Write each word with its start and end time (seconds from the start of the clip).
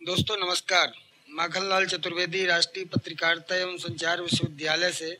दोस्तों, 0.00 0.36
नमस्कार। 0.36 0.92
माखनलाल 1.28 1.86
चतुर्वेदी, 1.86 2.44
राष्ट्रीय 2.46 2.84
पत्रकारिता 2.84 3.56
एवं 3.56 3.76
संचार 3.78 4.20
विश्वविद्यालय 4.22 4.90
से 4.92 5.16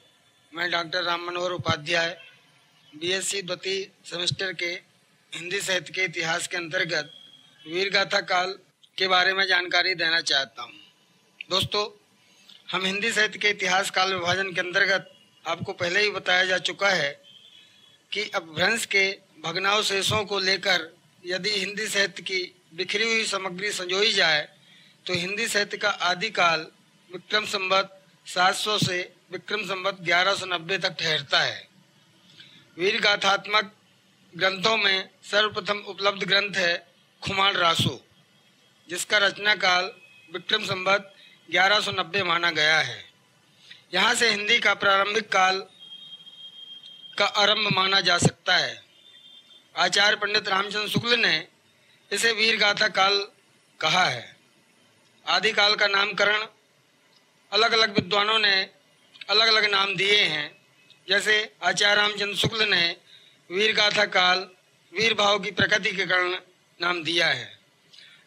मैं 0.52 0.70
डॉक्टर 0.70 1.02
राम 1.02 1.26
मनोहर 1.26 1.52
उपाध्याय, 1.52 2.16
बीएससी 2.92 3.42
द्वितीय 3.42 3.82
सेमेस्टर 4.04 4.52
के 4.52 4.70
हिंदी 5.32 5.60
साहित्य 5.60 5.92
के 5.92 6.04
इतिहास 6.04 6.46
के 6.46 6.56
अंतर्गत 6.56 7.10
वीरगाथा 7.64 8.20
काल 8.22 8.52
के 8.98 9.08
बारे 9.08 9.32
में 9.34 9.46
जानकारी 9.46 9.94
देना 9.94 10.20
चाहता 10.22 10.62
हूँ। 10.62 10.72
दोस्तों, 11.50 11.86
हम 12.72 12.84
हिंदी 12.84 13.12
साहित्य 13.12 13.38
के 13.38 13.50
इतिहास 13.50 13.90
काल 13.90 14.14
विभाजन 14.14 14.52
के 14.52 14.60
अंतर्गत 14.60 15.10
आपको 15.44 15.72
पहले 15.74 16.00
ही 16.00 16.10
बताया 16.10 16.44
जा 16.44 16.58
चुका 16.60 16.90
है 16.90 17.10
कि 18.12 18.30
अपभ्रंश 18.34 18.86
के 18.86 19.10
भग्नावशेषों 19.44 20.24
को 20.24 20.38
लेकर 20.40 20.92
यदि 21.24 21.50
हिंदी 21.50 21.86
साहित्य 21.86 22.22
की 22.22 22.40
बिखरी 22.74 23.04
हुई 23.04 23.24
सामग्री 23.26 23.72
संजोई 23.72 24.12
जाए 24.12 24.46
तो 25.08 25.14
हिंदी 25.14 25.46
साहित्य 25.48 25.76
का 25.76 25.88
आदिकाल 25.88 26.66
विक्रम 27.10 27.44
संवत 27.44 28.02
700 28.26 28.78
से 28.78 29.14
विक्रम 29.32 29.62
संवत 29.62 29.98
1190 30.00 30.78
तक 30.78 30.96
ठहरता 31.00 31.40
है। 31.40 31.68
वीर 32.78 33.00
गाथात्मक 33.00 33.72
ग्रंथों 34.34 34.76
में 34.76 35.08
सर्वप्रथम 35.22 35.78
उपलब्ध 35.78 36.24
ग्रंथ 36.24 36.56
है 36.56 36.76
खुमार 37.22 37.54
रासो, 37.54 38.04
जिसका 38.88 39.18
रचना 39.18 39.54
काल 39.54 39.90
विक्रम 40.34 40.64
संवत 40.64 41.14
1190 41.50 42.22
माना 42.22 42.50
गया 42.50 42.78
है। 42.78 43.04
यहाँ 43.94 44.14
से 44.14 44.30
हिंदी 44.30 44.58
का 44.58 44.74
प्रारंभिक 44.74 45.32
काल 45.32 45.66
का 47.18 47.24
आरंभ 47.24 47.72
माना 47.72 48.00
जा 48.00 48.18
सकता 48.18 48.56
है। 48.56 48.82
आचार्य 49.76 50.16
पंडित 50.16 50.48
रामचंद्र 50.48 50.88
शुक्ल 50.88 51.20
ने 51.20 51.48
इसे 52.12 52.32
वीर 52.32 52.58
गाथा 52.58 52.88
काल 52.88 53.28
कहा 53.80 54.04
है। 54.04 54.37
आदिकाल 55.28 55.74
का 55.74 55.86
नामकरण 55.86 56.44
अलग 57.52 57.72
अलग 57.72 57.94
विद्वानों 57.94 58.38
ने 58.38 58.54
अलग 59.28 59.48
अलग 59.48 59.64
नाम 59.70 59.94
दिए 59.96 60.16
हैं। 60.16 60.46
जैसे 61.08 61.34
आचार्य 61.62 62.00
रामचंद्र 62.00 62.36
शुक्ल 62.36 62.68
ने 62.68 62.96
वीर 63.50 63.72
गाथा 63.72 64.04
काल 64.04 64.38
वीर 64.92 65.14
भाव 65.14 65.38
की 65.38 65.50
प्रकृति 65.50 65.90
के 65.92 66.06
कारण 66.06 66.36
नाम 66.80 67.02
दिया 67.02 67.26
है। 67.26 67.50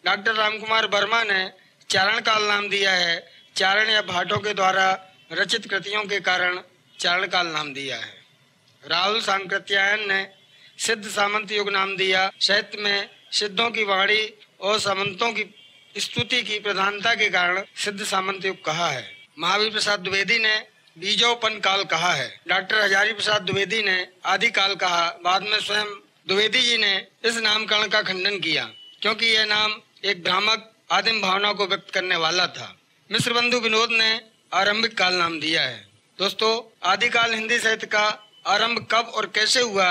डॉक्टर 0.05 0.33
रामकुमार 0.33 0.85
वर्मा 0.87 1.23
ने 1.23 1.41
चारण 1.89 2.19
काल 2.19 2.43
नाम 2.43 2.69
दिया 2.69 2.91
है। 2.91 3.15
चारण 3.55 3.89
या 3.89 4.01
भाटों 4.01 4.37
के 4.37 4.53
द्वारा 4.53 4.85
रचित 5.31 5.69
कृतियों 5.69 6.03
के 6.03 6.19
कारण 6.19 6.59
चारण 6.99 7.27
काल 7.27 7.47
नाम 7.47 7.73
दिया 7.73 7.97
है। 7.97 8.13
राहुल 8.83 9.19
सांकृत्यायन 9.21 10.07
ने 10.07 10.21
सिद्ध 10.77 11.03
सामंत 11.07 11.51
युग 11.51 11.69
नाम 11.69 11.95
दिया। 11.97 12.29
साहित्य 12.39 12.77
में 12.77 13.09
सिद्धों 13.31 13.69
की 13.71 13.83
वाणी 13.83 14.21
और 14.61 14.79
सामंतों 14.79 15.31
की 15.33 15.43
स्तुति 15.95 16.41
की 16.43 16.59
प्रधानता 16.59 17.13
के 17.15 17.29
कारण 17.29 17.63
सिद्ध 17.75 18.03
सामंत 18.03 18.45
युग 18.45 18.63
कहा 18.65 18.89
है। 18.89 19.05
महावीर 19.39 19.71
प्रसाद 19.71 19.99
द्विवेदी 19.99 20.37
ने 20.39 20.55
बीजोपन 20.97 21.59
काल 21.59 21.83
कहा 21.85 22.13
है। 22.13 22.29
डॉक्टर 22.47 22.81
हजारी 22.81 23.13
प्रसाद 23.13 23.41
द्विवेदी 23.41 23.81
ने 23.83 24.07
आदि 24.25 24.49
काल 24.49 24.75
कहा। 24.75 25.07
बाद 25.23 25.43
में 25.43 25.59
स्वयं 25.59 25.93
द्विवेदी 26.27 26.61
जी 26.61 26.77
ने 26.77 26.95
इस 27.25 27.37
नामकरण 27.37 27.87
का 27.87 28.01
खंडन 28.01 28.39
किया, 28.39 28.63
क्योंकि 29.01 29.25
यह 29.25 29.45
नाम 29.45 29.79
एक 30.05 30.23
भ्रामक 30.23 30.69
आदिम 30.91 31.21
भावना 31.21 31.51
को 31.53 31.67
व्यक्त 31.67 31.91
करने 31.93 32.15
वाला 32.15 32.47
था। 32.47 32.75
मिश्र 33.09 33.33
बंधु 33.33 33.59
विनोद 33.59 33.91
ने 33.91 34.19
आरंभिक 34.53 34.97
काल 34.97 35.13
नाम 35.13 35.39
दिया 35.39 35.61
है। 35.61 35.85
दोस्तों 36.19 36.53
आदिकाल 36.89 37.33
हिंदी 37.33 37.59
साहित्य 37.59 37.87
का 37.87 38.07
आरंभ 38.47 38.87
कब 38.91 39.11
और 39.15 39.25
कैसे 39.35 39.61
हुआ, 39.61 39.89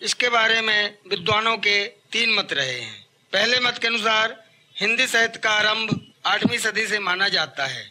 इसके 0.00 0.28
बारे 0.28 0.60
में 0.60 0.98
विद्वानों 1.10 1.56
के 1.58 1.84
तीन 2.12 2.34
मत 2.34 2.52
रहे 2.52 2.78
हैं। 2.80 3.04
पहले 3.32 3.60
मत 3.60 3.78
के 3.78 3.86
अनुसार 3.86 4.36
हिंदी 4.80 5.06
साहित्य 5.06 5.38
का 5.38 5.50
आरंभ 5.50 5.90
आठवीं 6.26 6.58
सदी 6.58 6.86
से 6.86 6.98
माना 6.98 7.28
जाता 7.28 7.64
है। 7.66 7.82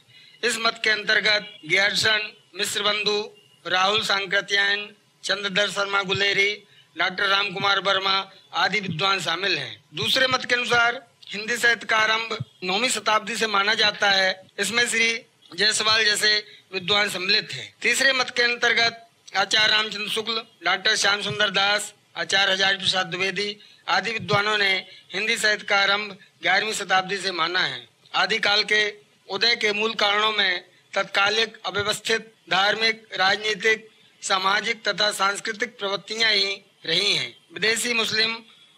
इस 0.43 0.57
मत 0.59 0.79
के 0.83 0.89
अंतर्गत 0.89 1.49
ग्यारसन 1.65 2.21
मिश्र 2.55 2.83
बंधु, 2.83 3.17
राहुल 3.65 4.01
सांकृत्यायन, 4.03 4.87
चंद्रधर 5.23 5.69
शर्मा 5.69 6.01
गुलेरी, 6.03 6.49
डॉक्टर 6.95 7.27
राम 7.27 7.51
कुमार 7.53 7.79
वर्मा 7.79 8.15
आदि 8.55 8.79
विद्वान 8.79 9.19
शामिल 9.19 9.57
हैं। 9.57 9.75
दूसरे 9.93 10.27
मत 10.27 10.45
के 10.45 10.55
अनुसार 10.55 11.01
हिंदी 11.29 11.57
साहित्य 11.57 11.87
का 11.87 11.97
आरंभ 11.97 12.37
नौवीं 12.63 12.89
शताब्दी 12.89 13.35
से 13.35 13.47
माना 13.47 13.73
जाता 13.75 14.09
है। 14.11 14.31
इसमें 14.59 14.85
श्री 14.87 15.13
जयसवाल 15.53 16.03
जैसे 16.05 16.35
विद्वान 16.73 17.09
सम्मिलित 17.09 17.53
हैं। 17.53 17.73
तीसरे 17.81 18.13
मत 18.13 18.29
के 18.29 18.43
अंतर्गत 18.43 19.05
आचार्य 19.37 19.67
रामचंद्र 19.67 20.09
शुक्ल, 20.09 20.41
डॉक्टर 20.65 20.95
श्याम 20.95 21.21
सुंदर 21.21 21.49
दास, 21.51 21.93
आचार्य 22.17 22.53
हज़ार 22.53 22.77
प्रसाद 22.77 23.07
द्विवेदी 23.07 23.55
आदि 23.87 24.11
विद्वानों 24.11 24.57
ने 24.57 24.71
हिंदी 25.13 25.35
साहित्य 25.37 25.65
का 25.65 25.77
आरंभ 25.77 26.17
ग्यारहवीं 26.41 26.73
शताब्दी 26.73 27.17
से 27.17 27.31
माना 27.31 27.59
है। 27.59 27.87
आदिकाल 28.15 28.63
के 28.63 28.81
उदय 29.29 29.55
के 29.55 29.73
मूल 29.73 29.93
कारणों 29.93 30.31
में 30.31 30.65
तत्कालिक, 30.93 31.57
अव्यवस्थित, 31.65 32.33
धार्मिक, 32.51 33.07
राजनीतिक, 33.13 33.89
सामाजिक 34.21 34.87
तथा 34.87 35.11
सांस्कृतिक 35.11 35.77
प्रवृत्तियाँ 35.79 36.31
ही 36.31 36.55
रही 36.85 37.13
हैं। 37.13 37.35
विदेशी 37.53 37.93
मुस्लिम 37.93 38.37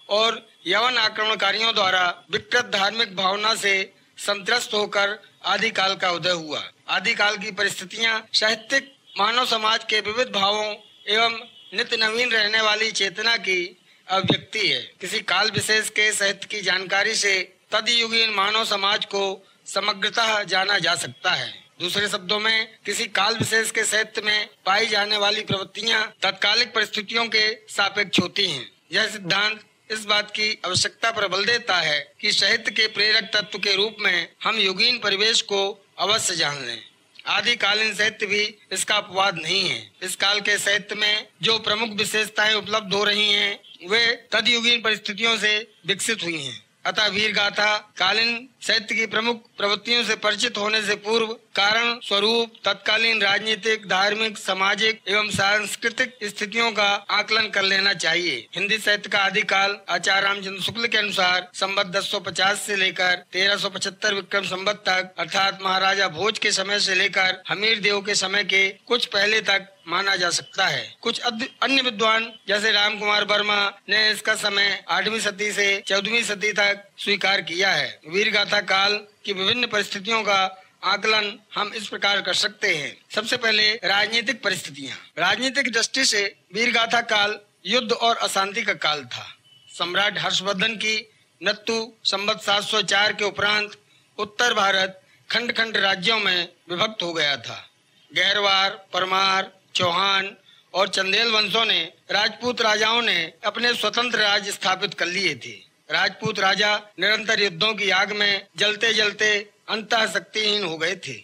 और 0.10 0.50
यवन 0.68 0.98
आक्रमणकारियों 0.98 1.74
द्वारा 1.76 2.24
विकृत 2.32 2.66
धार्मिक 2.66 3.16
भावना 3.16 3.56
से 3.56 3.94
संत्रस्त 4.18 4.74
होकर 4.74 5.18
आदिकाल 5.46 5.96
का 5.96 6.12
उदय 6.12 6.32
हुआ। 6.32 6.64
आदिकाल 6.90 7.38
की 7.38 7.52
परिस्थितियाँ 7.52 8.28
साहित्यिक, 8.34 8.96
मानव 9.20 9.46
समाज 9.46 9.84
के 9.84 10.00
विविध 10.00 10.28
भावों 10.28 10.76
एवं 11.08 11.40
नित्य 11.74 11.98
नवीन 11.98 12.32
रहने 12.32 12.62
वाली 12.62 12.92
चेतना 12.92 13.36
की 13.38 13.81
अभिव्यक्ति 14.12 14.68
है। 14.68 14.82
किसी 15.02 15.20
काल 15.20 15.52
विशेष 15.52 15.90
के 15.90 16.12
साहित्य 16.12 16.48
की 16.52 16.62
जानकारी 16.62 17.16
से 17.16 17.54
तदयुगीन 17.72 18.30
मानव 18.30 18.66
समाज 18.66 19.06
को 19.06 19.48
समग्रतः 19.66 20.44
जाना 20.44 20.80
जा 20.80 20.96
सकता 20.96 21.32
है। 21.32 21.54
दूसरे 21.80 22.08
शब्दों 22.08 22.40
में, 22.40 22.78
किसी 22.86 23.06
काल 23.06 23.38
विशेष 23.38 23.72
के 23.72 23.84
साहित्य 23.84 24.22
में 24.22 24.50
पाई 24.66 24.88
जाने 24.88 25.18
वाली 25.18 25.42
प्रवृत्तियाँ 25.42 26.14
तत्कालिक 26.22 26.74
परिस्थितियों 26.74 27.26
के 27.26 27.56
सापेक्ष 27.56 28.20
होती 28.20 28.52
हैं। 28.52 28.72
यह 28.92 29.08
सिद्धांत 29.08 29.62
इस 29.92 30.06
बात 30.06 30.32
की 30.32 30.62
आवश्यकता 30.66 31.12
पर 31.12 31.28
बल 31.28 31.46
देता 31.46 31.76
है 31.76 32.14
कि 32.22 32.32
साहित्य 32.32 32.72
के 32.72 32.88
प्रेरक 32.88 33.32
तत्व 33.34 33.60
के 33.60 33.76
रूप 33.76 33.96
में 34.00 34.30
हम 34.44 34.58
युगीन 34.58 35.00
परिवेश 35.00 35.42
को 35.42 35.86
अवश्य 36.00 36.36
जान 36.36 36.66
लें। 36.66 36.91
आदिकालीन 37.32 37.94
साहित्य 37.96 38.26
भी 38.26 38.42
इसका 38.72 38.96
अपवाद 38.96 39.38
नहीं 39.38 39.70
है 39.70 39.80
इस 40.04 40.16
काल 40.16 40.40
के 40.42 40.58
साहित्य 40.58 40.96
में 40.96 41.28
जो 41.42 41.58
प्रमुख 41.60 41.90
विशेषताएँ 41.98 42.54
उपलब्ध 42.54 42.94
हो 42.94 43.04
रही 43.04 43.32
हैं, 43.32 43.60
वे 43.90 44.06
तदयुगीन 44.32 44.82
परिस्थितियों 44.82 45.38
से 45.38 45.54
विकसित 45.88 46.24
हुई 46.24 46.42
हैं। 46.44 46.64
अतः 46.86 47.08
वीर 47.08 47.32
गाथा 47.32 47.78
कालीन 47.98 48.48
साहित्य 48.62 48.96
की 48.96 49.06
प्रमुख 49.06 49.38
प्रवृत्तियों 49.58 50.04
से 50.04 50.16
परिचित 50.16 50.58
होने 50.58 50.82
से 50.82 50.96
पूर्व 50.96 51.28
कारण 51.56 52.00
स्वरूप, 52.04 52.52
तत्कालीन 52.66 53.22
राजनीतिक, 53.22 53.88
धार्मिक, 53.88 54.38
सामाजिक 54.38 55.00
एवं 55.08 55.30
सांस्कृतिक 55.30 56.18
स्थितियों 56.26 56.72
का 56.72 56.88
आकलन 57.12 57.50
कर 57.50 57.64
लेना 57.64 57.94
चाहिए। 57.96 58.36
हिंदी 58.56 58.78
साहित्य 58.78 59.10
का 59.10 59.20
आदिकाल 59.20 59.78
आचार्य 59.90 60.28
रामचंद्र 60.28 60.62
शुक्ल 60.62 60.88
के 60.88 60.98
अनुसार 60.98 61.50
संबत 61.54 61.88
1050 61.88 62.66
से 62.68 62.76
लेकर 62.76 63.24
1375 63.34 64.14
विक्रम 64.14 64.44
संबत 64.46 64.84
तक, 64.88 65.14
अर्थात 65.20 65.60
महाराजा 65.64 66.08
भोज 66.10 66.40
के 66.40 66.52
समय 66.52 66.80
से 66.80 66.96
लेकर 66.96 67.42
हमीर 67.50 67.80
देव 67.80 68.02
के 68.02 68.16
समय 68.16 68.44
के 68.44 68.68
कुछ 68.88 69.06
पहले 69.08 69.42
तक 69.42 69.68
माना 69.88 70.16
जा 70.16 70.30
सकता 70.30 70.66
है। 70.66 70.84
कुछ 71.02 71.20
अन्य 71.20 71.82
विद्वान 71.82 72.32
जैसे 72.48 72.72
राम 72.72 72.98
कुमार 73.00 73.24
वर्मा 73.24 73.58
ने 73.90 74.10
इसका 74.12 74.36
समय 74.36 74.84
आठवीं 74.90 75.20
सदी 75.20 75.52
से 75.52 75.66
चौदहवीं 75.88 76.22
सदी 76.24 76.52
तक 76.52 76.84
स्वीकार 77.04 77.42
किया 77.42 77.72
है। 77.72 78.00
वीर 78.08 78.32
गाथा 78.32 78.62
काल 78.62 79.08
की 79.26 79.34
विभिन्न 79.34 79.68
परिस्थितियों 79.68 80.24
का 80.24 80.64
आकलन 80.84 81.40
हम 81.56 81.74
इस 81.74 81.88
प्रकार 81.88 82.22
कर 82.22 82.34
सकते 82.34 82.76
हैं। 82.76 82.98
सबसे 83.16 83.38
पहले 83.38 83.74
राजनीतिक 83.74 84.44
परिस्थितियाँ। 84.44 84.98
राजनीतिक 85.18 85.72
दृष्टि 85.72 86.06
से 86.06 86.36
वीर 86.54 86.72
गाथा 86.72 87.02
काल 87.02 87.40
युद्ध 87.66 87.92
और 87.92 88.16
अशांति 88.18 88.64
का 88.64 88.74
काल 88.74 89.06
था। 89.06 89.38
सम्राट 89.70 90.20
हर्षवर्धन 90.20 90.76
की 90.76 91.10
नत्तु 91.44 91.94
संबत 92.04 92.42
704 92.42 93.14
के 93.14 93.24
उपरांत 93.24 93.78
उत्तर 94.18 94.54
भारत 94.54 95.02
खंड 95.32 95.52
खंड 95.52 95.78
राज्यों 95.78 96.20
में 96.20 96.50
विभक्त 96.70 97.04
हो 97.04 97.14
गया 97.14 97.38
था। 97.38 97.70
गैरवार, 98.14 98.70
परमार, 98.94 99.52
चौहान 99.76 100.36
और 100.74 100.88
चंदेल 100.88 101.32
वंशों 101.32 101.66
ने 101.66 101.94
राजपूत 102.12 102.62
राजाओं 102.62 103.02
ने 103.02 103.34
अपने 103.46 103.74
स्वतंत्र 103.74 104.20
राज्य 104.20 104.52
स्थापित 104.52 104.94
कर 104.94 105.06
लिए 105.06 105.36
थे। 105.36 105.71
राजपूत 105.92 106.40
राजा 106.40 106.76
निरंतर 107.00 107.42
युद्धों 107.42 107.74
की 107.74 107.90
आग 107.90 108.12
में 108.12 108.48
जलते 108.58 108.94
जलते 108.94 109.30
अंत 109.70 109.94
शक्तिहीन 110.14 110.64
हो 110.64 110.78
गए 110.78 110.96
थे 111.08 111.16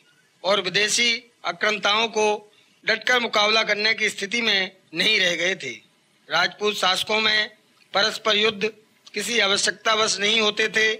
और 0.43 0.61
विदेशी 0.61 1.11
आक्रांताओं 1.45 2.07
को 2.07 2.25
डटकर 2.83 3.19
मुकाबला 3.19 3.61
करने 3.63 3.93
की 3.93 4.09
स्थिति 4.09 4.41
में 4.41 4.71
नहीं 4.93 5.19
रह 5.19 5.35
गए 5.35 5.55
थे। 5.55 5.71
राजपूत 6.29 6.75
शासकों 6.75 7.19
में 7.21 7.49
परस्पर 7.93 8.37
युद्ध 8.37 8.71
किसी 9.13 9.39
आवश्यकतावश 9.39 10.17
नहीं 10.19 10.41
होते 10.41 10.67
थे। 10.67 10.93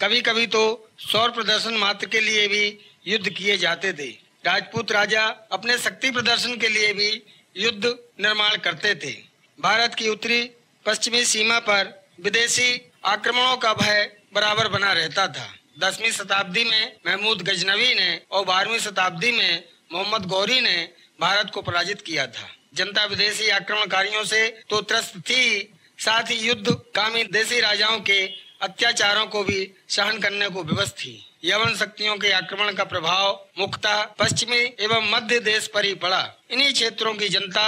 कभी 0.00 0.20
कभी 0.20 0.46
तो 0.46 0.62
सौर 0.98 1.30
प्रदर्शन 1.30 1.74
मात्र 1.74 2.06
के 2.06 2.20
लिए 2.20 2.46
भी 2.48 2.64
युद्ध 3.06 3.28
किए 3.28 3.56
जाते 3.58 3.92
थे। 3.92 4.08
राजपूत 4.44 4.92
राजा 4.92 5.22
अपने 5.52 5.78
शक्ति 5.78 6.10
प्रदर्शन 6.10 6.56
के 6.56 6.68
लिए 6.68 6.92
भी 6.92 7.10
युद्ध 7.56 7.84
निर्माण 8.20 8.56
करते 8.56 8.94
थे। 8.94 9.12
भारत 9.58 9.94
की 9.94 10.08
उत्तरी 10.08 10.42
पश्चिमी 10.86 11.24
सीमा 11.24 11.58
पर 11.60 11.92
विदेशी 12.20 12.70
आक्रमणों 13.04 13.56
का 13.56 13.72
भय 13.74 14.10
बराबर 14.34 14.68
बना 14.68 14.92
रहता 14.92 15.26
था। 15.28 15.46
दसवीं 15.80 16.10
शताब्दी 16.10 16.64
में 16.64 16.96
महमूद 17.06 17.42
गजनवी 17.42 17.94
ने 17.94 18.20
और 18.30 18.44
बारहवीं 18.44 18.78
शताब्दी 18.78 19.32
में 19.32 19.64
मोहम्मद 19.92 20.26
गौरी 20.26 20.60
ने 20.60 20.76
भारत 21.20 21.50
को 21.50 21.62
पराजित 21.62 22.00
किया 22.00 22.26
था। 22.26 22.48
जनता 22.74 23.04
विदेशी 23.04 23.48
आक्रमणकारियों 23.50 24.24
से 24.24 24.48
तो 24.70 24.80
त्रस्त 24.82 25.18
थी, 25.20 25.74
साथ 25.98 26.30
ही 26.30 26.36
युद्ध 26.38 26.72
कामी 26.96 27.24
देशी 27.24 27.60
राजाओं 27.60 28.00
के 28.00 28.24
अत्याचारों 28.62 29.26
को 29.26 29.44
भी 29.44 29.70
सहन 29.88 30.18
करने 30.18 30.48
को 30.48 30.62
विवश 30.62 30.90
थी। 30.90 31.14
यवन 31.44 31.74
शक्तियों 31.76 32.16
के 32.16 32.30
आक्रमण 32.32 32.72
का 32.72 32.84
प्रभाव 32.84 33.46
मुख्यतः 33.58 34.02
पश्चिमी 34.18 34.62
एवं 34.80 35.10
मध्य 35.10 35.38
देश 35.42 35.66
पर 35.66 35.84
ही 35.84 35.94
पड़ा। 35.96 36.28
इन्हीं 36.50 36.72
क्षेत्रों 36.72 37.14
की 37.14 37.28
जनता 37.28 37.66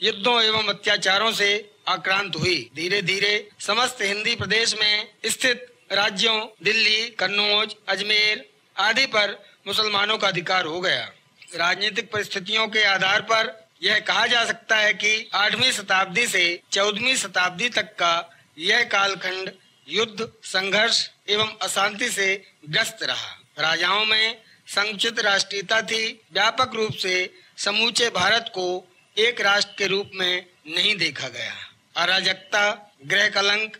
युद्धों 0.00 0.42
एवं 0.42 0.68
अत्याचारों 0.68 1.32
से 1.32 1.48
आक्रांत 1.88 2.36
हुई। 2.36 2.70
धीरे 2.76 3.02
धीरे 3.02 3.48
समस्त 3.60 4.02
हिंदी 4.02 4.34
प्रदेश 4.34 4.74
में 4.74 5.08
स्थित 5.26 5.66
राज्यों, 5.92 6.46
दिल्ली, 6.62 7.08
कन्नौज, 7.08 7.74
अजमेर 7.88 8.44
आदि 8.76 9.06
पर 9.06 9.44
मुसलमानों 9.66 10.18
का 10.18 10.28
अधिकार 10.28 10.64
हो 10.64 10.80
गया। 10.80 11.12
राजनीतिक 11.54 12.10
परिस्थितियों 12.12 12.68
के 12.68 12.82
आधार 12.82 13.20
पर 13.20 13.68
यह 13.82 13.98
कहा 13.98 14.26
जा 14.26 14.44
सकता 14.44 14.76
है 14.76 14.94
कि 14.94 15.30
आठवीं 15.34 15.70
शताब्दी 15.72 16.26
से 16.26 16.60
चौदहवीं 16.72 17.16
शताब्दी 17.16 17.68
तक 17.68 17.94
का 17.94 18.30
यह 18.58 18.82
कालखंड 18.84 19.50
युद्ध, 19.88 20.28
संघर्ष 20.42 21.10
एवं 21.28 21.56
अशांति 21.62 22.08
से 22.10 22.42
ग्रस्त 22.68 23.02
रहा। 23.02 23.42
राजाओं 23.58 24.04
में 24.04 24.42
संकुचित 24.66 25.20
राष्ट्रीयता 25.20 25.82
थी। 25.82 26.20
व्यापक 26.32 26.74
रूप 26.74 26.92
से 26.92 27.34
समूचे 27.56 28.10
भारत 28.10 28.50
को 28.54 28.88
एक 29.18 29.40
राष्ट्र 29.40 29.74
के 29.78 29.86
रूप 29.86 30.10
में 30.14 30.46
नहीं 30.66 30.96
देखा 30.96 31.28
गया। 31.28 31.65
अराजकता 31.96 32.62
गृह 33.06 33.28
कलंक, 33.28 33.76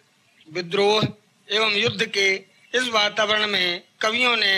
विद्रोह 0.49 1.03
एवं 1.49 1.75
युद्ध 1.75 2.05
के 2.09 2.29
इस 2.73 2.89
वातावरण 2.93 3.47
में 3.47 3.83
कवियों 4.01 4.37
ने 4.37 4.55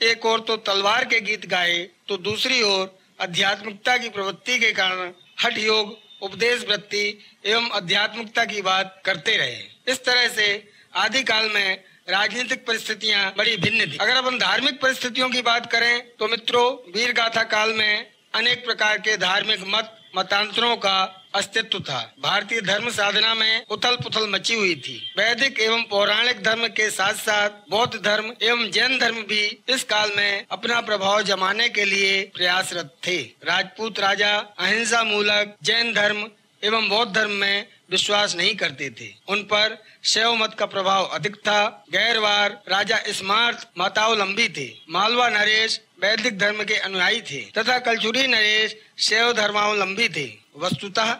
एक 0.00 0.26
और 0.26 0.40
तो 0.40 0.56
तलवार 0.62 1.04
के 1.04 1.20
गीत 1.20 1.46
गाए 1.46 1.78
तो 2.08 2.16
दूसरी 2.18 2.60
ओर 2.62 2.98
आध्यात्मिकता 3.20 3.96
की 3.96 4.08
प्रवृत्ति 4.08 4.58
के 4.58 4.72
कारण 4.72 5.12
हठ 5.44 5.58
योग, 5.58 5.96
उपदेश 6.22 6.64
वृत्ति 6.68 7.04
एवं 7.46 7.68
आध्यात्मिकता 7.72 8.44
की 8.44 8.62
बात 8.62 9.00
करते 9.04 9.36
रहे। 9.36 9.92
इस 9.92 10.04
तरह 10.04 10.28
से 10.30 10.48
आदि 10.96 11.22
काल 11.22 11.48
में 11.54 11.84
राजनीतिक 12.08 12.66
परिस्थितियाँ 12.66 13.32
बड़ी 13.38 13.56
भिन्न 13.58 13.86
थी। 13.86 13.96
अगर 13.96 14.16
अपन 14.16 14.38
धार्मिक 14.38 14.80
परिस्थितियों 14.82 15.28
की 15.30 15.42
बात 15.42 15.70
करें 15.72 16.16
तो 16.16 16.28
मित्रों 16.28 16.66
वीर 16.92 17.12
गाथा 17.12 17.42
काल 17.46 17.72
में 17.74 18.06
अनेक 18.34 18.64
प्रकार 18.64 18.98
के 18.98 19.16
धार्मिक 19.18 19.64
मत, 19.66 19.94
मतांतरों 20.16 20.76
का 20.76 21.27
अस्तित्व 21.38 21.80
था। 21.80 22.00
भारतीय 22.20 22.60
धर्म 22.60 22.88
साधना 22.90 23.34
में 23.34 23.64
उथल 23.70 23.96
पुथल 23.96 24.28
मची 24.28 24.54
हुई 24.54 24.74
थी। 24.76 24.96
वैदिक 25.18 25.60
एवं 25.60 25.82
पौराणिक 25.82 26.42
धर्म 26.42 26.66
के 26.68 26.90
साथ 26.90 27.14
साथ 27.16 27.50
बौद्ध 27.70 27.94
धर्म 27.94 28.32
एवं 28.42 28.70
जैन 28.70 28.98
धर्म 28.98 29.22
भी 29.22 29.44
इस 29.68 29.84
काल 29.84 30.12
में 30.16 30.44
अपना 30.50 30.80
प्रभाव 30.80 31.22
जमाने 31.22 31.68
के 31.68 31.84
लिए 31.84 32.22
प्रयासरत 32.36 32.94
थे। 33.06 33.18
राजपूत 33.44 34.00
राजा, 34.00 34.36
अहिंसा 34.36 35.02
मूलक 35.04 35.56
जैन 35.62 35.92
धर्म 35.94 36.28
एवं 36.62 36.88
बौद्ध 36.88 37.12
धर्म 37.14 37.30
में 37.30 37.66
विश्वास 37.90 38.34
नहीं 38.36 38.54
करते 38.56 38.88
थे। 38.90 39.08
उन 39.28 39.42
पर 39.42 39.76
शैव 40.04 40.34
मत 40.34 40.54
का 40.58 40.66
प्रभाव 40.66 41.04
अधिक 41.04 41.36
था। 41.38 41.84
गैरवार 41.92 42.58
राजा 42.68 42.98
स्मार्थ 43.08 43.66
मातावलंबी 43.78 44.48
थे। 44.48 44.66
मालवा 44.90 45.28
नरेश 45.28 45.80
वैदिक 46.02 46.38
धर्म 46.38 46.62
के 46.64 46.76
अनुयायी 46.78 47.20
थे 47.20 47.40
तथा 47.58 47.78
कलचुरी 47.78 48.26
नरेश 48.26 48.76
शैव 48.98 49.32
धर्मावलंबी 49.32 50.08
थे। 50.08 50.26
वस्तुतः 50.56 51.14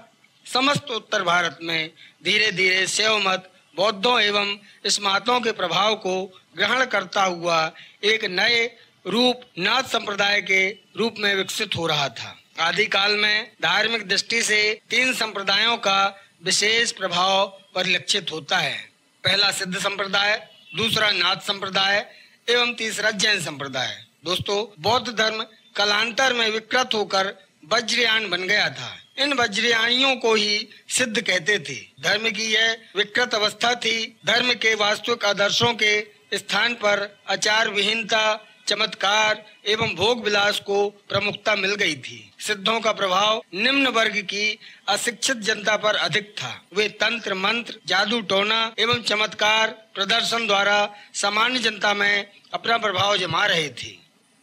समस्त 0.53 0.91
उत्तर 0.91 1.23
भारत 1.23 1.59
में 1.63 1.91
धीरे 2.25 2.51
धीरे 2.53 2.87
शैव 2.87 3.19
मत, 3.19 3.51
बौद्धों 3.77 4.21
एवं 4.21 4.57
स्मार्तों 4.87 5.41
के 5.41 5.53
प्रभाव 5.53 5.95
को 5.95 6.43
ग्रहण 6.57 6.85
करता 6.85 7.23
हुआ 7.23 7.73
एक 8.05 8.25
नए 8.25 8.65
रूप, 9.07 9.41
नाथ 9.59 9.83
संप्रदाय 9.83 10.41
के 10.41 10.71
रूप 10.97 11.15
में 11.19 11.35
विकसित 11.35 11.77
हो 11.77 11.87
रहा 11.87 12.09
था। 12.09 12.39
आदि 12.61 12.87
काल 12.87 13.13
में 13.13 13.53
धार्मिक 13.63 14.09
दृष्टि 14.09 14.43
से 14.43 14.81
तीन 14.91 15.13
संप्रदायों 15.15 15.77
का 15.77 16.25
विशेष 16.45 16.93
प्रभाव 16.93 17.47
परिलक्षित 17.75 18.33
होता 18.33 18.59
है। 18.59 18.91
पहला 19.25 19.51
सिद्ध 19.51 19.79
संप्रदाय, 19.79 20.49
दूसरा 20.77 21.11
नाथ 21.11 21.37
संप्रदाय 21.37 22.11
एवं 22.49 22.75
तीसरा 22.75 23.11
जैन 23.11 23.41
संप्रदाय। 23.41 24.05
दोस्तों, 24.25 24.83
बौद्ध 24.83 25.09
धर्म 25.09 25.43
कालांतर 25.77 26.33
में 26.33 26.51
विकृत 26.51 26.91
होकर 26.95 27.35
वज्रयान 27.69 28.31
बन 28.31 28.43
गया 28.43 28.69
था। 28.71 28.97
इन 29.19 29.33
वज्रयानियों 29.33 30.17
को 30.17 30.35
ही 30.35 30.69
सिद्ध 30.89 31.21
कहते 31.21 31.59
थे। 31.59 31.75
धर्म 32.01 32.31
की 32.31 32.53
यह 32.55 32.77
विकृत 32.97 33.35
अवस्था 33.35 33.75
थी। 33.75 34.19
धर्म 34.27 34.53
के 34.53 34.75
वास्तविक 34.75 35.25
आदर्शों 35.25 35.75
के 35.75 36.01
स्थान 36.35 36.75
पर 36.75 37.19
आचार 37.31 37.69
विहीनता, 37.69 38.45
चमत्कार 38.67 39.45
एवं 39.67 39.95
भोग 39.95 40.25
विलास 40.25 40.61
को 40.61 40.89
प्रमुखता 40.89 41.55
मिल 41.55 41.75
गई 41.75 41.95
थी। 41.95 42.33
सिद्धों 42.39 42.81
का 42.81 42.93
प्रभाव 42.93 43.43
निम्न 43.55 43.87
वर्ग 43.87 44.17
की 44.17 44.59
अशिक्षित 44.89 45.37
जनता 45.37 45.77
पर 45.77 45.97
अधिक 45.97 46.35
था। 46.39 46.67
वे 46.75 46.89
तंत्र, 46.89 47.35
मंत्र, 47.35 47.75
जादू, 47.87 48.21
टोना 48.21 48.75
एवं 48.79 49.03
चमत्कार 49.03 49.69
प्रदर्शन 49.95 50.47
द्वारा 50.47 50.95
सामान्य 51.15 51.59
जनता 51.59 51.95
में 51.95 52.27
अपना 52.53 52.77
प्रभाव 52.79 53.17
जमा 53.17 53.47
रहे 53.47 53.69
थे। 53.69 53.97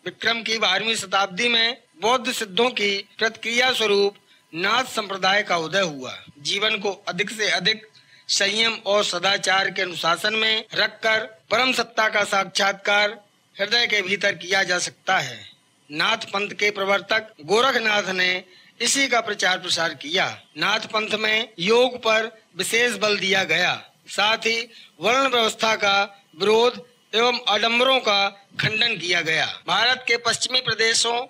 विक्रम 0.06 0.42
की 0.42 0.57
बारहवीं 0.57 0.95
शताब्दी 0.95 1.48
में 1.50 1.78
बौद्ध 2.01 2.31
सिद्धों 2.31 2.69
की 2.69 2.98
प्रतिक्रिया 3.18 3.71
स्वरूप 3.74 4.16
नाथ 4.56 4.84
संप्रदाय 4.84 5.44
का 5.44 5.57
उदय 5.57 5.81
हुआ। 5.81 6.24
जीवन 6.40 6.78
को 6.78 6.92
अधिक 7.07 7.30
से 7.30 7.50
अधिक 7.52 7.88
संयम 8.28 8.74
और 8.86 9.04
सदाचार 9.04 9.69
के 9.72 9.81
अनुशासन 9.81 10.34
में 10.34 10.66
रखकर 10.74 11.19
परम 11.52 11.74
सत्ता 11.74 12.07
का 12.10 12.24
साक्षात्कार 12.24 13.22
हृदय 13.60 13.88
के 13.88 14.02
भीतर 14.02 14.31
किया 14.31 14.63
जा 14.63 14.80
सकता 14.80 15.18
है। 15.18 15.50
नाथ 15.92 16.18
पंथ 16.18 16.50
के 16.50 16.72
प्रवर्तक 16.72 17.34
गोरखनाथ 17.42 18.04
ने 18.04 18.44
इसी 18.81 19.07
का 19.07 19.22
प्रचार 19.22 19.60
प्रसार 19.60 19.94
किया। 19.94 20.42
नाथ 20.57 20.80
पंथ 20.80 21.10
में 21.19 21.50
योग 21.60 21.98
पर 21.98 22.42
विशेष 22.57 22.96
बल 22.96 23.18
दिया 23.18 23.44
गया। 23.44 23.84
साथ 24.07 24.38
ही 24.38 24.69
वर्ण 25.02 25.28
व्यवस्था 25.28 25.75
का 25.75 26.25
विरोध 26.40 26.86
एवं 27.16 27.40
आडम्बरों 27.50 28.00
का 28.00 28.30
खंडन 28.60 28.98
किया 28.98 29.22
गया। 29.22 29.63
भारत 29.68 30.06
के 30.07 30.18
पश्चिमी 30.18 30.62
प्रदेशों, 30.62 31.25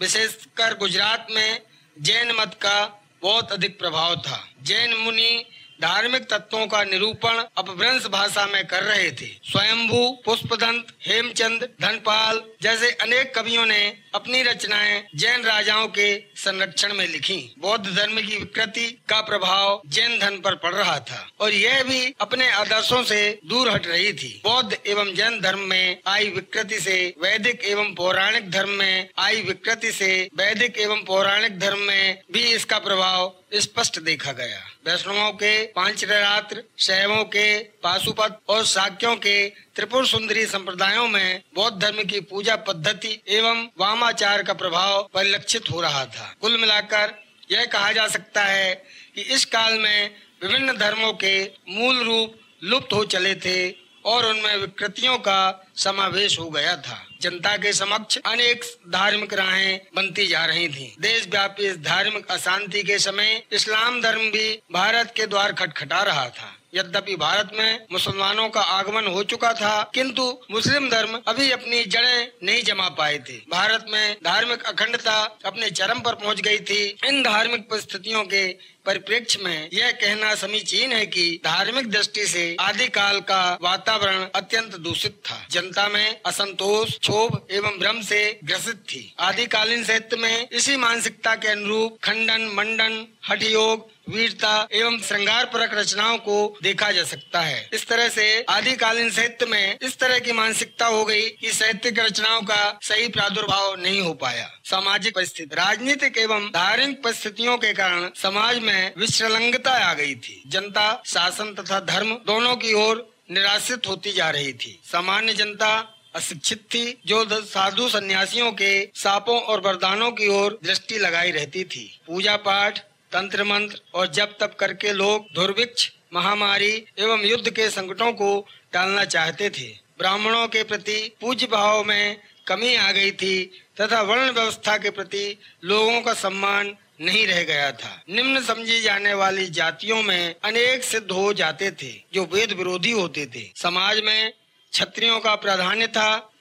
विशेषकर 0.00 0.76
गुजरात 0.76 1.26
में 1.30 1.60
जैन 2.00 2.32
मत 2.40 2.54
का 2.54 3.02
बहुत 3.22 3.52
अधिक 3.52 3.78
प्रभाव 3.78 4.16
था। 4.16 4.48
जैन 4.62 4.94
मुनि 4.94 5.44
धार्मिक 5.82 6.22
तत्वों 6.22 6.66
का 6.66 6.82
निरूपण 6.84 7.42
अपभ्रंश 7.58 8.06
भाषा 8.06 8.46
में 8.46 8.66
कर 8.66 8.82
रहे 8.82 9.10
थे। 9.10 9.26
स्वयंभू, 9.44 10.00
पुष्पदंत, 10.24 10.86
हेमचंद, 11.06 11.68
धनपाल 11.82 12.42
जैसे 12.62 12.90
अनेक 13.02 13.34
कवियों 13.34 13.66
ने 13.66 13.80
अपनी 14.14 14.42
रचनाएँ 14.42 15.02
जैन 15.14 15.44
राजाओं 15.44 15.86
के 15.88 16.08
संरक्षण 16.36 16.94
में 16.94 17.06
लिखी। 17.08 17.38
बौद्ध 17.58 17.86
धर्म 17.86 18.16
की 18.16 18.36
विकृति 18.36 18.86
का 19.08 19.20
प्रभाव 19.20 19.80
जैन 19.86 20.18
धर्म 20.18 20.40
पर 20.40 20.54
पड़ 20.54 20.74
रहा 20.74 20.98
था 21.00 21.26
और 21.40 21.54
यह 21.54 21.82
भी 21.82 22.14
अपने 22.20 22.50
आदर्शों 22.50 23.02
से 23.04 23.20
दूर 23.46 23.70
हट 23.70 23.86
रही 23.86 24.12
थी। 24.12 24.40
बौद्ध 24.44 24.76
एवं 24.86 25.14
जैन 25.14 25.40
धर्म 25.40 25.60
में 25.60 26.00
आई 26.06 26.30
विकृति 26.30 26.80
से 26.80 26.98
वैदिक 27.22 27.64
एवं 27.64 27.94
पौराणिक 27.94 28.50
धर्म 28.50 28.70
में 28.70 29.08
आई 29.18 29.42
विकृति 29.42 29.92
से 29.92 30.28
वैदिक 30.36 30.78
एवं 30.78 31.04
पौराणिक 31.04 31.58
धर्म 31.58 31.78
में 31.78 32.22
भी 32.32 32.42
इसका 32.54 32.78
प्रभाव 32.78 33.34
स्पष्ट 33.54 33.98
देखा 33.98 34.32
गया। 34.32 34.58
वैष्णवों 34.86 35.32
के 35.32 35.66
पाँच 35.66 36.04
रात्र 36.04 36.62
शैवों 36.78 37.24
के, 37.24 37.58
पाशुपत 37.58 38.40
और 38.48 38.64
साक्यों 38.64 39.16
के 39.16 39.48
त्रिपुर 39.48 40.06
सुंदरी 40.06 40.46
संप्रदायों 40.46 41.08
में 41.08 41.42
बौद्ध 41.54 41.78
धर्म 41.78 42.02
की 42.04 42.20
पूजा 42.20 42.56
पद्धति 42.56 43.22
एवं 43.28 43.68
वामाचार 43.78 44.42
का 44.42 44.52
प्रभाव 44.52 45.10
परिलक्षित 45.14 45.70
हो 45.70 45.80
रहा 45.80 46.04
था। 46.04 46.34
कुल 46.40 46.60
मिलाकर 46.60 47.22
यह 47.52 47.64
कहा 47.64 47.92
जा 47.92 48.08
सकता 48.08 48.44
है 48.44 48.74
कि 49.14 49.20
इस 49.20 49.44
काल 49.44 49.78
में 49.78 50.14
विभिन्न 50.42 50.76
धर्मों 50.78 51.12
के 51.12 51.50
मूल 51.68 52.04
रूप 52.04 52.40
लुप्त 52.64 52.92
हो 52.92 53.04
चले 53.04 53.34
थे 53.34 53.70
और 54.04 54.26
उनमें 54.26 54.56
विकृतियों 54.56 55.18
का 55.18 55.70
समावेश 55.76 56.38
हो 56.38 56.50
गया 56.50 56.76
था। 56.76 57.07
जनता 57.20 57.56
के 57.56 57.72
समक्ष 57.72 58.18
अनेक 58.26 58.64
धार्मिक 58.88 59.34
राहें 59.34 59.80
बनती 59.96 60.26
जा 60.26 60.44
रही 60.44 60.68
थीं। 60.68 60.90
देश 61.00 61.26
व्यापी 61.28 61.66
इस 61.66 61.78
धार्मिक 61.78 62.30
अशांति 62.30 62.82
के 62.82 62.98
समय 62.98 63.42
इस्लाम 63.52 64.00
धर्म 64.00 64.30
भी 64.30 64.62
भारत 64.72 65.12
के 65.16 65.26
द्वार 65.26 65.52
खटखटा 65.52 66.02
रहा 66.02 66.28
था। 66.28 66.54
यद्यपि 66.74 67.14
भारत 67.16 67.50
में 67.54 67.86
मुसलमानों 67.92 68.48
का 68.48 68.60
आगमन 68.60 69.06
हो 69.06 69.22
चुका 69.22 69.52
था, 69.52 69.90
किंतु 69.94 70.22
मुस्लिम 70.50 70.88
धर्म 70.90 71.20
अभी 71.28 71.50
अपनी 71.50 71.84
जड़ें 71.84 72.28
नहीं 72.42 72.62
जमा 72.62 72.88
पाए 72.88 73.18
थे। 73.18 73.36
भारत 73.50 73.84
में 73.88 74.16
धार्मिक 74.24 74.62
अखंडता 74.62 75.38
अपने 75.44 75.70
चरम 75.70 76.00
पर 76.00 76.14
पहुँच 76.14 76.40
गई 76.40 76.58
थी। 76.60 76.82
इन 77.06 77.22
धार्मिक 77.22 77.68
परिस्थितियों 77.70 78.24
के 78.24 78.46
परिप्रेक्ष्य 78.88 79.38
में 79.42 79.68
यह 79.72 79.90
कहना 79.92 80.34
समीचीन 80.34 80.92
है 80.92 81.06
कि 81.06 81.40
धार्मिक 81.44 81.90
दृष्टि 81.90 82.26
से 82.26 82.56
आदिकाल 82.60 83.20
का 83.20 83.58
वातावरण 83.62 84.26
अत्यंत 84.34 84.76
दूषित 84.76 85.20
था। 85.26 85.46
जनता 85.50 85.88
में 85.88 86.20
असंतोष, 86.26 86.98
क्षोभ 86.98 87.46
एवं 87.50 87.78
भ्रम 87.78 88.00
से 88.02 88.40
ग्रसित 88.44 88.76
थी। 88.76 89.14
आदिकालीन 89.20 89.84
साहित्य 89.84 90.16
में 90.16 90.48
इसी 90.52 90.76
मानसिकता 90.76 91.34
के 91.34 91.48
अनुरूप 91.48 91.98
खंडन, 92.04 92.50
मंडन 92.54 93.06
हठ 93.28 93.42
योग 93.42 93.86
वीरता 94.08 94.68
एवं 94.72 94.98
श्रृंगार 95.00 95.44
परक 95.44 95.74
रचनाओं 95.74 96.18
को 96.18 96.58
देखा 96.62 96.90
जा 96.90 97.04
सकता 97.04 97.40
है। 97.40 97.68
इस 97.72 97.86
तरह 97.86 98.08
से 98.08 98.44
आदिकालीन 98.48 99.10
साहित्य 99.10 99.46
में 99.46 99.78
इस 99.82 99.98
तरह 99.98 100.18
की 100.18 100.32
मानसिकता 100.32 100.86
हो 100.86 101.04
गई 101.04 101.28
कि 101.30 101.52
साहित्यिक 101.52 101.98
रचनाओं 101.98 102.40
का 102.42 102.78
सही 102.82 103.08
प्रादुर्भाव 103.08 103.74
नहीं 103.80 104.00
हो 104.00 104.12
पाया। 104.12 104.57
सामाजिक 104.70 105.14
परिस्थिति, 105.14 105.54
राजनीतिक 105.56 106.18
एवं 106.18 106.46
धार्मिक 106.46 107.02
परिस्थितियों 107.02 107.56
के 107.58 107.72
कारण 107.72 108.10
समाज 108.16 108.58
में 108.58 108.92
विश्रलंगता 108.98 109.70
आ 109.70 109.94
गई 109.94 110.14
थी। 110.14 110.42
जनता, 110.46 111.02
शासन 111.06 111.54
तथा 111.54 111.78
धर्म 111.80 112.12
दोनों 112.26 112.54
की 112.56 112.72
ओर 112.72 113.00
निराशित 113.30 113.88
होती 113.88 114.12
जा 114.12 114.28
रही 114.30 114.52
थी। 114.52 114.78
सामान्य 114.84 115.32
जनता 115.32 115.70
अशिक्षित 116.14 116.62
थी, 116.74 116.84
जो 117.06 117.24
साधु 117.44 117.88
सन्यासियों 117.88 118.52
के 118.52 118.90
सापों 118.94 119.40
और 119.40 119.60
वरदानों 119.60 120.10
की 120.12 120.28
ओर 120.28 120.58
दृष्टि 120.64 120.98
लगाई 120.98 121.30
रहती 121.30 121.64
थी। 121.64 122.00
पूजा 122.06 122.36
पाठ, 122.36 122.78
तंत्र 123.12 123.44
मंत्र 123.44 123.80
और 123.94 124.06
जब 124.12 124.36
तब 124.40 124.56
करके 124.60 124.92
लोग 124.92 125.26
दुर्भिक्ष, 125.34 125.90
महामारी 126.14 126.72
एवं 126.98 127.26
युद्ध 127.26 127.50
के 127.50 127.70
संकटों 127.70 128.12
को 128.12 128.46
टालना 128.72 129.04
चाहते 129.04 129.50
थे। 129.50 129.68
ब्राह्मणों 129.98 130.48
के 130.48 130.62
प्रति 130.62 131.16
पूज्य 131.20 131.46
भाव 131.46 131.84
में 131.84 132.20
कमी 132.46 132.74
आ 132.74 132.92
गई 132.92 133.10
थी 133.12 133.50
तथा 133.80 134.02
वर्ण 134.02 134.30
व्यवस्था 134.30 134.78
के 134.78 134.90
प्रति 134.90 135.38
लोगों 135.64 136.00
का 136.00 136.14
सम्मान 136.14 136.76
नहीं 137.00 137.26
रह 137.26 137.42
गया 137.42 137.72
था। 137.72 138.02
निम्न 138.10 138.42
समझी 138.42 138.80
जाने 138.80 139.14
वाली 139.14 139.46
जातियों 139.46 140.02
में 140.02 140.34
अनेक 140.44 140.84
सिद्ध 140.84 141.10
हो 141.10 141.32
जाते 141.32 141.70
थे, 141.70 141.92
जो 142.14 142.24
वेद 142.24 142.52
विरोधी 142.52 142.90
होते 142.90 143.26
थे। 143.26 143.52
समाज 143.56 144.00
में 144.00 144.32
क्षत्रियों 144.72 145.20
का 145.20 145.34
प्राधान्य 145.34 145.86
था, 145.86 146.32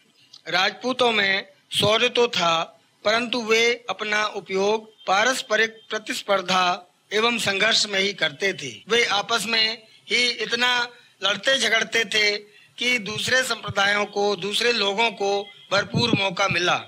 राजपूतों 0.48 1.12
में 1.12 1.48
शौर्य 1.72 2.10
तो 2.10 2.28
था, 2.28 2.82
परंतु 3.06 3.42
वे 3.42 3.86
अपना 3.90 4.26
उपयोग 4.26 4.92
पारस्परिक 5.08 5.70
प्रतिस्पर्धा 5.90 6.88
एवं 7.14 7.38
संघर्ष 7.38 7.86
में 7.86 8.00
ही 8.00 8.14
करते 8.14 8.54
थे। 8.54 8.84
वे 8.90 9.06
आपस 9.06 9.46
में 9.48 9.84
ही 10.12 10.28
इतना 10.28 10.88
लड़ते 11.24 11.58
झगड़ते 11.58 12.06
थे 12.06 12.38
कि 12.78 12.98
दूसरे 13.00 13.44
संप्रदायों 13.44 14.06
को, 14.06 14.36
दूसरे 14.36 14.72
लोगों 14.74 15.12
को 15.12 15.46
भरपूर 15.72 16.12
मौका 16.20 16.48
मिला। 16.48 16.86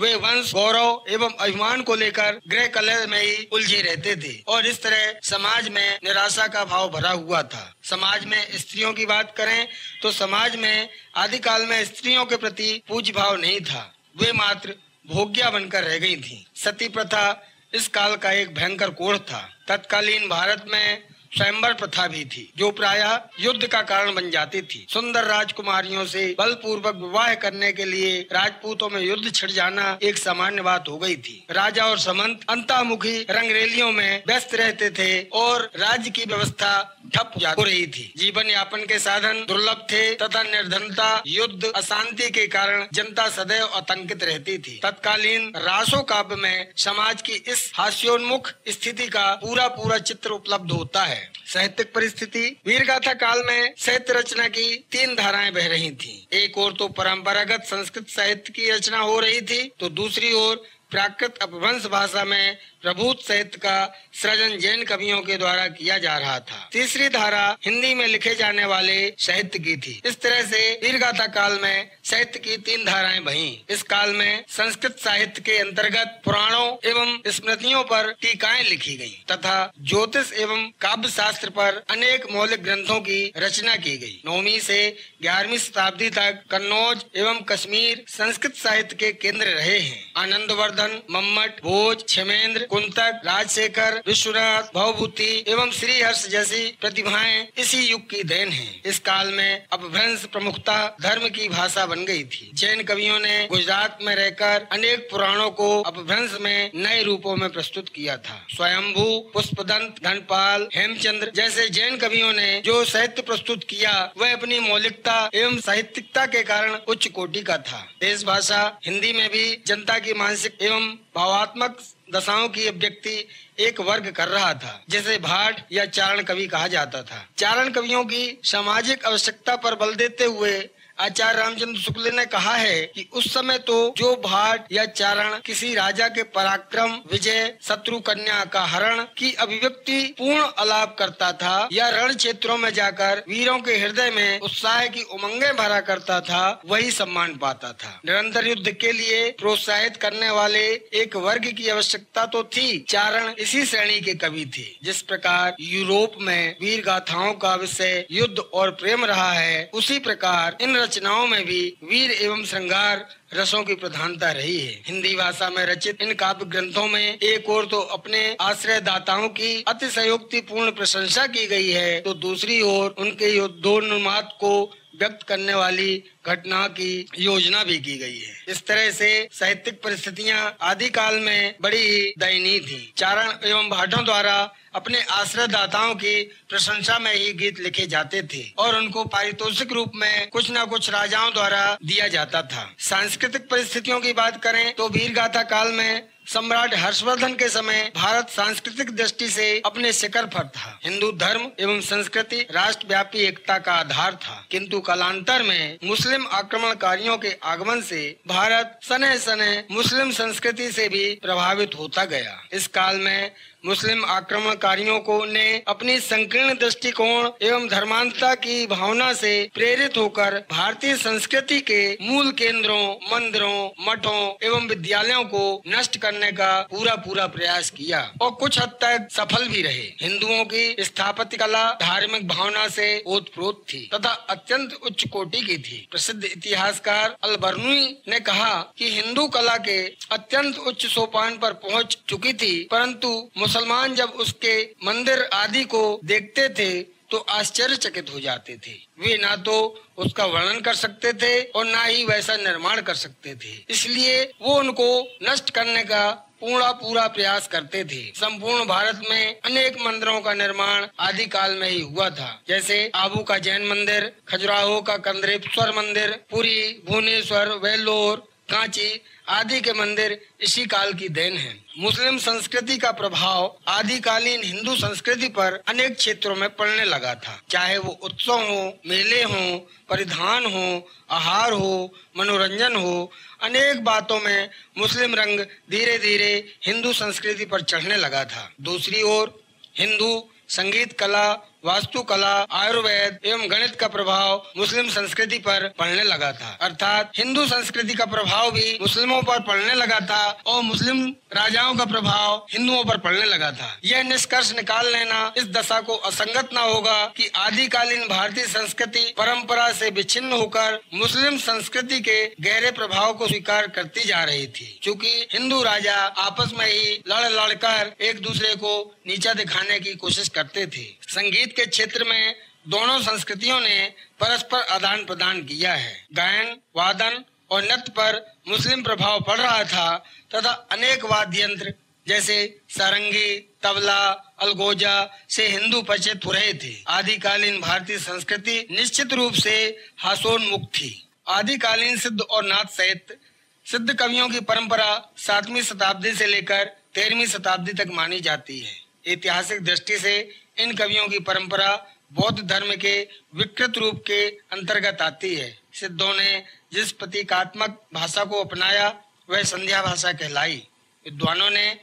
वे 0.00 0.14
वंश, 0.14 0.52
गौरव 0.54 1.04
एवं 1.08 1.32
अभिमान 1.36 1.80
को 1.82 1.94
लेकर 1.94 2.40
गृह 2.48 2.66
कलह 2.66 3.06
में 3.06 3.20
ही 3.22 3.48
उलझे 3.52 3.80
रहते 3.82 4.14
थे 4.16 4.32
और 4.48 4.66
इस 4.66 4.82
तरह 4.82 5.18
समाज 5.22 5.68
में 5.68 5.98
निराशा 6.04 6.46
का 6.46 6.64
भाव 6.64 6.88
भरा 6.90 7.10
हुआ 7.10 7.42
था। 7.44 7.74
समाज 7.84 8.24
में 8.24 8.58
स्त्रियों 8.58 8.92
की 8.92 9.06
बात 9.06 9.34
करें 9.36 9.66
तो 10.02 10.12
समाज 10.12 10.56
में 10.56 10.88
आदिकाल 11.16 11.66
में 11.66 11.84
स्त्रियों 11.84 12.24
के 12.24 12.36
प्रति 12.36 12.82
पूज्य 12.88 13.12
भाव 13.12 13.36
नहीं 13.36 13.60
था। 13.62 13.82
वे 14.16 14.32
मात्र 14.32 14.74
भोग्या 15.06 15.50
बनकर 15.50 15.84
रह 15.84 15.98
गई 15.98 16.16
थी। 16.16 16.46
सती 16.56 16.88
प्रथा 16.88 17.26
इस 17.74 17.88
काल 17.88 18.16
का 18.16 18.30
एक 18.32 18.54
भयंकर 18.54 18.90
कोढ़ 18.92 19.18
था। 19.18 19.48
तत्कालीन 19.68 20.28
भारत 20.28 20.64
में 20.68 21.09
स्वयंवर 21.32 21.72
प्रथा 21.72 22.06
भी 22.06 22.24
थी, 22.24 22.52
जो 22.56 22.70
प्रायः 22.70 23.20
युद्ध 23.40 23.66
का 23.66 23.82
कारण 23.82 24.14
बन 24.14 24.30
जाती 24.30 24.62
थी। 24.62 24.86
सुंदर 24.88 25.24
राजकुमारियों 25.24 26.04
से 26.06 26.36
बलपूर्वक 26.38 26.96
विवाह 26.96 27.34
करने 27.34 27.72
के 27.72 27.84
लिए 27.84 28.18
राजपूतों 28.32 28.88
में 28.88 29.00
युद्ध 29.00 29.34
छिड़ 29.34 29.50
जाना 29.50 29.98
एक 30.02 30.18
सामान्य 30.18 30.62
बात 30.62 30.88
हो 30.88 30.98
गई 30.98 31.16
थी। 31.16 31.46
राजा 31.50 31.84
और 31.84 31.98
समंत 31.98 32.40
अंतामुखी 32.48 33.16
रंगरेलियों 33.30 33.92
में 33.92 34.22
व्यस्त 34.26 34.54
रहते 34.54 34.90
थे 34.90 35.22
और 35.22 35.70
राज्य 35.76 36.10
की 36.10 36.24
व्यवस्था 36.24 36.99
ठप 37.14 37.32
हो 37.58 37.62
रही 37.62 37.86
थी। 37.86 38.12
जीवन 38.16 38.50
यापन 38.50 38.84
के 38.84 38.98
साधन 38.98 39.44
दुर्लभ 39.48 39.86
थे 39.90 40.02
तथा 40.14 40.42
निर्धनता, 40.42 41.22
युद्ध, 41.26 41.72
अशांति 41.76 42.28
के 42.30 42.46
कारण 42.48 42.86
जनता 42.92 43.28
सदैव 43.30 43.64
आतंकित 43.74 44.22
रहती 44.24 44.56
थी। 44.58 44.78
तत्कालीन 44.82 45.52
रासो 45.56 46.02
काव्य 46.04 46.36
में 46.36 46.72
समाज 46.76 47.22
की 47.22 47.32
इस 47.32 47.70
हास्योन्मुख 47.74 48.52
स्थिति 48.68 49.06
का 49.08 49.26
पूरा 49.36 49.66
पूरा 49.70 49.98
चित्र 50.00 50.30
उपलब्ध 50.30 50.72
होता 50.72 51.04
है। 51.04 51.30
साहित्यिक 51.46 51.92
परिस्थिति 51.94 52.44
वीर 52.66 52.84
गाथा 52.86 53.12
काल 53.16 53.42
में 53.46 53.74
साहित्य 53.78 54.12
रचना 54.12 54.48
की 54.48 54.74
तीन 54.92 55.14
धाराएँ 55.16 55.50
बह 55.52 55.66
रही 55.68 55.90
थी। 55.92 56.26
एक 56.34 56.58
और 56.58 56.72
तो 56.72 56.88
परंपरागत 56.90 57.64
संस्कृत 57.66 58.08
साहित्य 58.08 58.52
की 58.52 58.70
रचना 58.70 58.98
हो 58.98 59.18
रही 59.20 59.40
थी 59.42 59.62
तो 59.80 59.88
दूसरी 59.90 60.32
ओर 60.34 60.62
प्राकृत 60.90 61.38
अपभ्रंश 61.42 61.86
भाषा 61.86 62.24
में 62.24 62.56
प्रभुत 62.82 63.22
साहित्य 63.22 63.58
का 63.58 63.76
सृजन 64.12 64.56
जैन 64.58 64.82
कवियों 64.84 65.20
के 65.22 65.36
द्वारा 65.36 65.66
किया 65.68 65.96
जा 65.98 66.16
रहा 66.18 66.38
था। 66.40 66.68
तीसरी 66.72 67.08
धारा 67.08 67.56
हिंदी 67.64 67.94
में 67.94 68.06
लिखे 68.06 68.34
जाने 68.34 68.64
वाले 68.64 68.96
साहित्य 69.18 69.58
की 69.58 69.76
थी। 69.76 70.00
इस 70.06 70.20
तरह 70.20 70.42
से 70.42 70.60
वीरगाथा 70.82 71.26
काल 71.26 71.58
में 71.62 71.90
साहित्य 72.04 72.38
की 72.38 72.56
तीन 72.58 72.84
धाराएँ 72.84 73.20
बही। 73.20 73.48
इस 73.70 73.82
काल 73.82 74.12
में 74.12 74.44
संस्कृत 74.48 74.96
साहित्य 74.98 75.42
के 75.42 75.58
अंतर्गत 75.58 76.20
पुराणों 76.24 76.66
एवं 76.90 77.18
स्मृतियों 77.30 77.82
पर 77.84 78.10
टीकाएँ 78.22 78.62
लिखी 78.64 78.96
गई 78.96 79.16
तथा 79.30 79.72
ज्योतिष 79.82 80.32
एवं 80.38 80.66
काव्य 80.80 81.08
शास्त्र 81.10 81.50
पर 81.50 81.82
अनेक 81.90 82.26
मौलिक 82.30 82.62
ग्रंथों 82.62 83.00
की 83.00 83.20
रचना 83.36 83.76
की 83.76 83.96
गई 83.98 84.20
नौवीं 84.26 84.58
से 84.60 84.80
ग्यारहवीं 85.22 85.58
शताब्दी 85.58 86.10
तक 86.10 86.42
कन्नौज 86.50 87.04
एवं 87.16 87.40
कश्मीर 87.48 88.04
संस्कृत 88.08 88.56
साहित्य 88.56 88.96
के 88.96 89.12
केंद्र 89.12 89.46
रहे 89.46 89.78
हैं। 89.78 90.02
आनंद 90.16 90.50
मम्मट, 90.86 91.60
भोज 91.62 92.04
छमेंद्र 92.08 92.66
कुंतक, 92.70 93.20
राजशेखर, 93.26 94.02
विश्वनाथ, 94.06 94.62
भवभूति 94.74 95.44
एवं 95.48 95.70
श्री 95.70 96.00
हर्ष 96.00 96.28
जैसी 96.28 96.76
प्रतिभाएँ 96.80 97.48
इसी 97.58 97.78
युग 97.78 98.10
की 98.10 98.22
देन 98.22 98.48
है। 98.48 98.82
इस 98.86 98.98
काल 98.98 99.28
में 99.28 99.66
अपभ्रंश 99.72 100.24
प्रमुखता 100.24 100.96
धर्म 101.02 101.28
की 101.28 101.48
भाषा 101.48 101.86
बन 101.86 102.04
गई 102.04 102.24
थी। 102.24 102.50
जैन 102.54 102.82
कवियों 102.82 103.18
ने 103.18 103.46
गुजरात 103.50 103.98
में 104.02 104.14
रहकर 104.14 104.68
अनेक 104.72 105.08
पुराणों 105.10 105.50
को 105.50 105.82
अपभ्रंश 105.82 106.30
में 106.40 106.70
नए 106.74 107.02
रूपों 107.02 107.36
में 107.36 107.50
प्रस्तुत 107.50 107.88
किया 107.88 108.16
था। 108.16 108.46
स्वयंभू, 108.50 109.30
पुष्पदंत, 109.34 109.94
धनपाल, 110.04 110.68
हेमचंद्र 110.74 111.32
जैसे 111.34 111.68
जैन 111.68 111.96
कवियों 111.96 112.32
ने 112.32 112.62
जो 112.64 112.84
साहित्य 112.84 113.22
प्रस्तुत 113.22 113.64
किया, 113.64 114.12
वह 114.18 114.32
अपनी 114.32 114.58
मौलिकता 114.58 115.30
एवं 115.34 115.60
साहित्यिकता 115.60 116.26
के 116.26 116.42
कारण 116.42 116.74
उच्च 116.88 117.08
कोटि 117.08 117.42
का 117.42 117.58
था। 117.58 117.88
देश 118.00 118.24
भाषा 118.24 118.78
हिंदी 118.86 119.12
में 119.12 119.30
भी 119.30 119.62
जनता 119.66 119.98
की 119.98 120.12
मानसिक 120.12 120.58
एवं 120.70 120.90
भावात्मक 121.16 121.78
दशाओं 122.14 122.48
की 122.48 122.66
अभिव्यक्ति 122.66 123.28
एक 123.58 123.80
वर्ग 123.80 124.10
कर 124.10 124.28
रहा 124.28 124.54
था, 124.54 124.84
जिसे 124.88 125.18
भाट 125.18 125.64
या 125.72 125.84
चारण 125.86 126.22
कवि 126.22 126.46
कहा 126.46 126.66
जाता 126.68 127.02
था। 127.02 127.28
चारण 127.36 127.70
कवियों 127.70 128.04
की 128.04 128.38
सामाजिक 128.44 129.04
आवश्यकता 129.04 129.56
पर 129.56 129.74
बल 129.74 129.94
देते 129.94 130.24
हुए 130.24 130.58
आचार्य 131.00 131.38
रामचंद्र 131.38 131.80
शुक्ल 131.80 132.10
ने 132.14 132.24
कहा 132.26 132.54
है 132.54 132.80
कि 132.82 133.08
उस 133.12 133.34
समय 133.34 133.58
तो 133.58 133.94
जो 133.96 134.14
भाट 134.16 134.66
या 134.72 134.84
चारण 134.84 135.38
किसी 135.46 135.74
राजा 135.74 136.08
के 136.08 136.22
पराक्रम, 136.22 136.92
विजय, 137.12 137.54
शत्रु 137.62 138.00
कन्या 138.00 138.44
का 138.44 138.64
हरण 138.64 139.04
की 139.18 139.32
अभिव्यक्ति 139.34 140.14
पूर्ण 140.18 140.46
अलाप 140.58 140.96
करता 140.98 141.32
था 141.32 141.68
या 141.72 141.88
रण 141.88 142.14
क्षेत्रों 142.14 142.56
में 142.56 142.72
जाकर 142.74 143.22
वीरों 143.28 143.58
के 143.58 143.76
हृदय 143.78 144.10
में 144.10 144.40
उत्साह 144.40 144.86
की 144.86 145.02
उमंगे 145.02 145.52
भरा 145.52 145.80
करता 145.80 146.20
था, 146.20 146.62
वही 146.66 146.90
सम्मान 146.90 147.36
पाता 147.36 147.72
था। 147.72 148.00
निरंतर 148.06 148.46
युद्ध 148.46 148.70
के 148.70 148.92
लिए 148.92 149.30
प्रोत्साहित 149.30 149.96
करने 149.96 150.30
वाले 150.30 150.66
एक 150.94 151.16
वर्ग 151.16 151.46
की 151.56 151.68
आवश्यकता 151.68 152.26
तो 152.26 152.42
थी। 152.42 152.84
चारण 152.88 153.34
इसी 153.38 153.66
श्रेणी 153.66 154.00
के 154.00 154.14
कवि 154.14 154.50
थे। 154.58 154.62
जिस 154.82 155.02
प्रकार 155.02 155.56
यूरोप 155.60 156.12
में 156.20 156.56
वीर 156.60 156.84
गाथाओं 156.84 157.32
का 157.32 157.54
विषय 157.54 158.06
युद्ध 158.10 158.38
और 158.38 158.70
प्रेम 158.70 159.04
रहा 159.04 159.32
है, 159.32 159.70
उसी 159.74 159.98
प्रकार 159.98 160.56
इन 160.60 160.76
रचनाओं 160.90 161.26
में 161.26 161.44
भी 161.46 161.60
वीर 161.84 162.10
एवं 162.12 162.42
श्रृंगार 162.44 163.06
रसों 163.34 163.62
की 163.64 163.74
प्रधानता 163.74 164.30
रही 164.32 164.58
है। 164.58 164.72
हिंदी 164.86 165.14
भाषा 165.14 165.48
में 165.50 165.64
रचित 165.66 166.02
इन 166.02 166.12
काव्य 166.14 166.44
ग्रंथों 166.44 166.86
में 166.88 167.18
एक 167.18 167.48
और 167.48 167.66
तो 167.66 167.80
अपने 167.96 168.22
आश्रय 168.40 168.80
दाताओं 168.80 169.28
की 169.28 169.52
अतिशयोक्ति 169.68 170.40
पूर्ण 170.50 170.70
प्रशंसा 170.72 171.26
की 171.26 171.46
गई 171.46 171.68
है 171.68 172.00
तो 172.00 172.14
दूसरी 172.16 172.60
ओर 172.62 172.94
उनके 172.98 173.30
योद्धोन्माद 173.36 174.32
को 174.40 174.52
व्यक्त 175.00 175.22
करने 175.22 175.54
वाली 175.54 176.02
घटना 176.26 176.66
की 176.68 177.08
योजना 177.18 177.62
भी 177.64 177.78
की 177.78 177.96
गई 177.98 178.18
है। 178.18 178.34
इस 178.48 178.66
तरह 178.66 178.90
से 178.90 179.28
साहित्यिक 179.32 179.82
परिस्थितियाँ 179.82 180.56
आदि 180.62 180.88
काल 180.90 181.18
में 181.20 181.54
बड़ी 181.62 181.78
ही 181.78 182.12
दयनीय 182.18 182.58
थी। 182.60 182.92
चारण 182.96 183.32
एवं 183.44 183.68
भाटों 183.70 184.04
द्वारा 184.04 184.36
अपने 184.74 185.00
आश्रय 185.10 185.46
दाताओं 185.46 185.94
की 185.94 186.22
प्रशंसा 186.48 186.98
में 186.98 187.14
ही 187.14 187.32
गीत 187.32 187.60
लिखे 187.60 187.86
जाते 187.86 188.22
थे 188.24 188.42
और 188.58 188.76
उनको 188.76 189.04
पारितोषिक 189.06 189.72
रूप 189.72 189.92
में 189.94 190.28
कुछ 190.28 190.50
न 190.50 190.64
कुछ 190.66 190.90
राजाओं 190.90 191.32
द्वारा 191.32 191.78
दिया 191.84 192.08
जाता 192.08 192.42
था। 192.42 192.68
सांस्कृतिक 192.78 193.48
परिस्थितियों 193.50 194.00
की 194.00 194.12
बात 194.12 194.42
करें 194.42 194.74
तो 194.74 194.88
वीर 194.88 195.12
गाथा 195.12 195.42
काल 195.46 195.72
में 195.72 196.09
सम्राट 196.26 196.74
हर्षवर्धन 196.74 197.34
के 197.34 197.48
समय 197.48 197.92
भारत 197.96 198.28
सांस्कृतिक 198.30 198.90
दृष्टि 198.90 199.28
से 199.28 199.62
अपने 199.66 199.92
शिखर 199.92 200.26
पर 200.26 200.48
था। 200.48 200.80
हिंदू 200.84 201.12
धर्म 201.12 201.50
एवं 201.60 201.80
संस्कृति, 201.80 202.46
राष्ट्रव्यापी 202.50 203.18
एकता 203.18 203.58
का 203.58 203.72
आधार 203.72 204.14
था। 204.14 204.46
किंतु 204.50 204.80
कालांतर 204.80 205.42
में 205.42 205.78
मुस्लिम 205.84 206.26
आक्रमणकारियों 206.32 207.18
के 207.18 207.36
आगमन 207.42 207.80
से 207.80 208.20
भारत 208.26 208.80
सने 208.82 209.18
सने 209.18 209.64
मुस्लिम 209.70 210.10
संस्कृति 210.10 210.72
से 210.72 210.88
भी 210.88 211.14
प्रभावित 211.14 211.70
होता 211.78 212.04
गया। 212.04 212.48
इस 212.52 212.66
काल 212.66 212.96
में 212.96 213.30
मुस्लिम 213.64 214.04
आक्रमणकारियों 214.04 214.98
को 215.00 215.24
ने 215.24 215.62
अपनी 215.68 215.98
संकीर्ण 216.00 216.52
दृष्टिकोण 216.58 217.28
एवं 217.42 217.66
धर्मांतता 217.68 218.34
की 218.36 218.66
भावना 218.66 219.12
से 219.12 219.32
प्रेरित 219.54 219.96
होकर 219.96 220.36
भारतीय 220.50 220.94
संस्कृति 220.96 221.60
के 221.60 221.82
मूल 222.02 222.30
केंद्रों, 222.32 222.84
मंदिरों, 223.12 223.70
मठों 223.80 224.46
एवं 224.46 224.66
विद्यालयों 224.68 225.24
को 225.24 225.42
नष्ट 225.68 225.96
करने 225.96 226.30
का 226.32 226.48
पूरा 226.70 226.94
पूरा 226.98 227.26
प्रयास 227.26 227.70
किया 227.70 228.00
और 228.22 228.30
कुछ 228.40 228.58
हद 228.58 228.78
तक 228.82 229.08
सफल 229.12 229.46
भी 229.48 229.62
रहे। 229.62 229.84
हिंदुओं 230.02 230.44
की 230.44 230.84
स्थापत्य 230.84 231.36
कला 231.36 231.64
धार्मिक 231.80 232.26
भावना 232.28 232.66
से 232.70 232.88
ओतप्रोत 233.06 233.62
थी 233.64 233.88
तथा 233.94 234.12
अत्यंत 234.30 234.78
उच्च 234.82 235.06
कोटि 235.08 235.40
की 235.40 235.58
थी। 235.58 235.86
प्रसिद्ध 235.90 236.24
इतिहासकार 236.24 237.16
अलबर्नुई 237.24 237.84
ने 238.08 238.20
कहा 238.22 238.58
कि 238.78 238.90
हिंदू 238.92 239.28
कला 239.28 239.56
के 239.60 239.78
अत्यंत 240.12 240.58
उच्च 240.58 240.86
सोपान 240.86 241.38
पर 241.38 241.52
पहुँच 241.60 241.98
चुकी 242.08 242.32
थी, 242.34 242.52
परंतु 242.64 243.08
मुसलमान 243.50 243.94
जब 243.94 244.10
उसके 244.22 244.52
मंदिर 244.84 245.22
आदि 245.34 245.62
को 245.64 245.80
देखते 246.04 246.48
थे 246.48 246.70
तो 247.10 247.18
आश्चर्यचकित 247.30 248.10
हो 248.14 248.20
जाते 248.20 248.54
थे। 248.56 248.74
वे 249.00 249.16
ना 249.18 249.34
तो 249.38 249.54
उसका 249.98 250.24
वर्णन 250.26 250.60
कर 250.60 250.74
सकते 250.76 251.12
थे 251.12 251.40
और 251.50 251.64
ना 251.66 251.82
ही 251.82 252.04
वैसा 252.04 252.36
निर्माण 252.36 252.80
कर 252.80 252.94
सकते 252.94 253.34
थे। 253.34 253.56
इसलिए 253.70 254.22
वो 254.42 254.54
उनको 254.58 254.86
नष्ट 255.22 255.50
करने 255.50 255.82
का 255.84 256.10
पूरा 256.40 256.70
पूरा 256.74 257.06
प्रयास 257.08 257.48
करते 257.48 257.84
थे। 257.84 258.00
संपूर्ण 258.14 258.64
भारत 258.66 259.00
में 259.10 259.40
अनेक 259.40 259.80
मंदिरों 259.80 260.20
का 260.20 260.34
निर्माण 260.34 260.86
आदि 261.00 261.26
काल 261.28 261.56
में 261.56 261.68
ही 261.68 261.80
हुआ 261.80 262.08
था। 262.10 262.30
जैसे 262.48 262.90
आबू 262.94 263.22
का 263.24 263.38
जैन 263.40 263.66
मंदिर, 263.68 264.12
खजुराहो 264.28 264.80
का 264.82 264.96
कंद्रेश्वर 265.02 265.76
मंदिर, 265.76 266.18
पुरी, 266.30 266.82
भुवनेश्वर, 266.86 267.48
वेल्लोर 267.62 268.28
कांची 268.50 269.00
आदि 269.28 269.60
के 269.60 269.72
मंदिर 269.72 270.20
इसी 270.40 270.66
काल 270.66 270.92
की 270.92 271.08
देन 271.08 271.36
है। 271.36 271.54
मुस्लिम 271.78 272.18
संस्कृति 272.18 272.76
का 272.78 272.90
प्रभाव 272.90 273.58
आदिकालीन 273.68 274.42
हिंदू 274.44 274.76
संस्कृति 274.76 275.28
पर 275.28 275.62
अनेक 275.68 275.96
क्षेत्रों 275.96 276.36
में 276.36 276.48
पड़ने 276.56 276.84
लगा 276.84 277.14
था। 277.14 277.40
चाहे 277.50 277.78
वो 277.78 277.92
उत्सव 278.02 278.40
हो, 278.40 278.78
मेले 278.86 279.22
हो, 279.22 279.68
परिधान 279.88 280.46
हो, 280.46 280.88
आहार 281.10 281.52
हो, 281.52 281.94
मनोरंजन 282.16 282.76
हो, 282.76 283.12
अनेक 283.42 283.84
बातों 283.84 284.20
में 284.20 284.50
मुस्लिम 284.78 285.14
रंग 285.14 285.40
धीरे 285.70 285.98
धीरे 285.98 286.34
हिंदू 286.66 286.92
संस्कृति 286.92 287.44
पर 287.44 287.60
चढ़ने 287.62 287.96
लगा 287.96 288.24
था। 288.24 288.50
दूसरी 288.60 289.02
ओर 289.02 289.42
हिंदू 289.78 290.28
संगीत 290.48 290.98
कला 290.98 291.32
वास्तुकला, 291.64 292.46
आयुर्वेद 292.50 293.18
एवं 293.24 293.50
गणित 293.50 293.74
का 293.80 293.88
प्रभाव 293.88 294.52
मुस्लिम 294.56 294.88
संस्कृति 294.88 295.38
पर 295.38 295.74
पड़ने 295.78 296.02
लगा 296.02 296.32
था। 296.32 296.58
अर्थात 296.60 297.12
हिंदू 297.16 297.46
संस्कृति 297.46 297.94
का 297.94 298.04
प्रभाव 298.04 298.50
भी 298.50 298.78
मुस्लिमों 298.80 299.22
पर 299.22 299.40
पड़ने 299.40 299.74
लगा 299.74 300.00
था 300.00 300.42
और 300.46 300.62
मुस्लिम 300.62 301.14
राजाओं 301.32 301.74
का 301.74 301.84
प्रभाव 301.84 302.46
हिंदुओं 302.52 302.84
पर 302.84 302.98
पड़ने 302.98 303.24
लगा 303.24 303.50
था। 303.52 303.78
यह 303.84 304.02
निष्कर्ष 304.02 304.52
निकाल 304.52 304.92
लेना 304.92 305.32
इस 305.36 305.44
दशा 305.44 305.80
को 305.80 305.94
असंगत 305.94 306.48
न 306.54 306.56
होगा 306.56 307.06
कि 307.06 307.26
आदिकालीन 307.26 308.08
भारतीय 308.08 308.46
संस्कृति 308.46 309.14
परंपरा 309.18 309.72
से 309.72 309.90
विच्छिन्न 309.90 310.32
होकर 310.32 310.80
मुस्लिम 310.94 311.38
संस्कृति 311.38 312.00
के 312.00 312.26
गहरे 312.40 312.70
प्रभाव 312.70 313.14
को 313.14 313.28
स्वीकार 313.28 313.66
करती 313.66 314.04
जा 314.04 314.24
रही 314.24 314.46
थी। 314.46 314.78
क्योंकि 314.82 315.26
हिंदू 315.32 315.62
राजा 315.62 315.96
आपस 315.96 316.50
में 316.58 316.66
ही 316.66 317.02
लड़ 317.08 317.26
लड़कर 317.26 317.94
एक 318.00 318.20
दूसरे 318.20 318.54
को 318.54 318.96
नीचा 319.06 319.32
दिखाने 319.34 319.80
की 319.80 319.94
कोशिश 319.94 320.28
करते 320.28 320.66
थे। 320.66 320.84
संगीत 321.08 321.49
संगीत 321.50 321.56
के 321.56 321.66
क्षेत्र 321.66 322.04
में 322.04 322.34
दोनों 322.68 322.98
संस्कृतियों 323.00 323.60
ने 323.60 323.92
परस्पर 324.20 324.62
आदान 324.70 325.04
प्रदान 325.04 325.42
किया 325.42 325.72
है। 325.74 326.06
गायन, 326.12 326.56
वादन 326.76 327.24
और 327.50 327.62
नृत्य 327.62 327.92
पर 327.96 328.18
मुस्लिम 328.48 328.82
प्रभाव 328.82 329.20
पड़ 329.20 329.38
रहा 329.38 329.64
था 329.64 329.96
तथा 330.34 330.50
अनेक 330.72 331.04
वाद्य 331.04 331.42
यंत्र 331.42 331.74
जैसे 332.06 332.36
सारंगी, 332.70 333.38
तबला, 333.62 334.00
अलगोजा 334.40 334.94
से 335.28 335.46
हिंदू 335.48 335.82
परिचित 335.82 336.26
रहे 336.26 336.52
थे। 336.54 336.74
आदिकालीन 336.88 337.60
भारतीय 337.60 337.98
संस्कृति 337.98 338.66
निश्चित 338.70 339.12
रूप 339.12 339.34
से 339.34 339.56
हासोन्मुख 339.98 340.64
थी। 340.74 340.90
आदिकालीन 341.28 341.98
सिद्ध 341.98 342.20
और 342.20 342.44
नाथ 342.44 342.76
सहित 342.76 343.18
सिद्ध 343.66 343.94
कवियों 343.94 344.28
की 344.28 344.40
परंपरा 344.40 344.90
सातवीं 345.16 345.62
शताब्दी 345.62 346.12
से 346.12 346.26
लेकर 346.26 346.64
तेरहवीं 346.94 347.26
शताब्दी 347.26 347.72
तक 347.72 347.90
मानी 347.92 348.20
जाती 348.20 348.58
है। 348.58 348.78
ऐतिहासिक 349.06 349.62
दृष्टि 349.64 349.98
से 349.98 350.39
इन 350.58 350.74
कवियों 350.74 351.08
की 351.08 351.18
परंपरा 351.18 351.86
बौद्ध 352.12 352.42
धर्म 352.42 352.74
के 352.76 353.08
विकृत 353.34 353.78
रूप 353.78 354.04
के 354.06 354.26
अंतर्गत 354.28 355.02
आती 355.02 355.34
है। 355.34 355.58
सिद्धों 355.74 356.14
ने 356.14 356.44
जिस 356.72 356.92
प्रतीकात्मक 356.92 357.86
भाषा 357.94 358.24
को 358.24 358.44
अपनाया, 358.44 358.88
वह 359.30 359.42
संध्या 359.42 359.82
भाषा 359.82 360.12
कहलाई। 360.12 360.66
विद्वानों 361.04 361.50
ने 361.50 361.80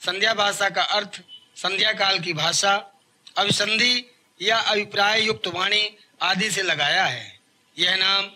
संध्या 0.00 0.34
भाषा 0.34 0.68
का 0.68 0.82
अर्थ 0.82 1.20
संध्या 1.56 1.92
काल 1.92 2.18
की 2.18 2.32
भाषा, 2.32 2.92
अभिसंधि 3.36 4.10
या 4.42 4.58
अभिप्राय 4.58 5.22
युक्त 5.22 5.46
वाणी 5.46 5.96
आदि 6.22 6.50
से 6.50 6.62
लगाया 6.62 7.04
है। 7.04 7.38
यह 7.78 7.96
नाम 7.96 8.30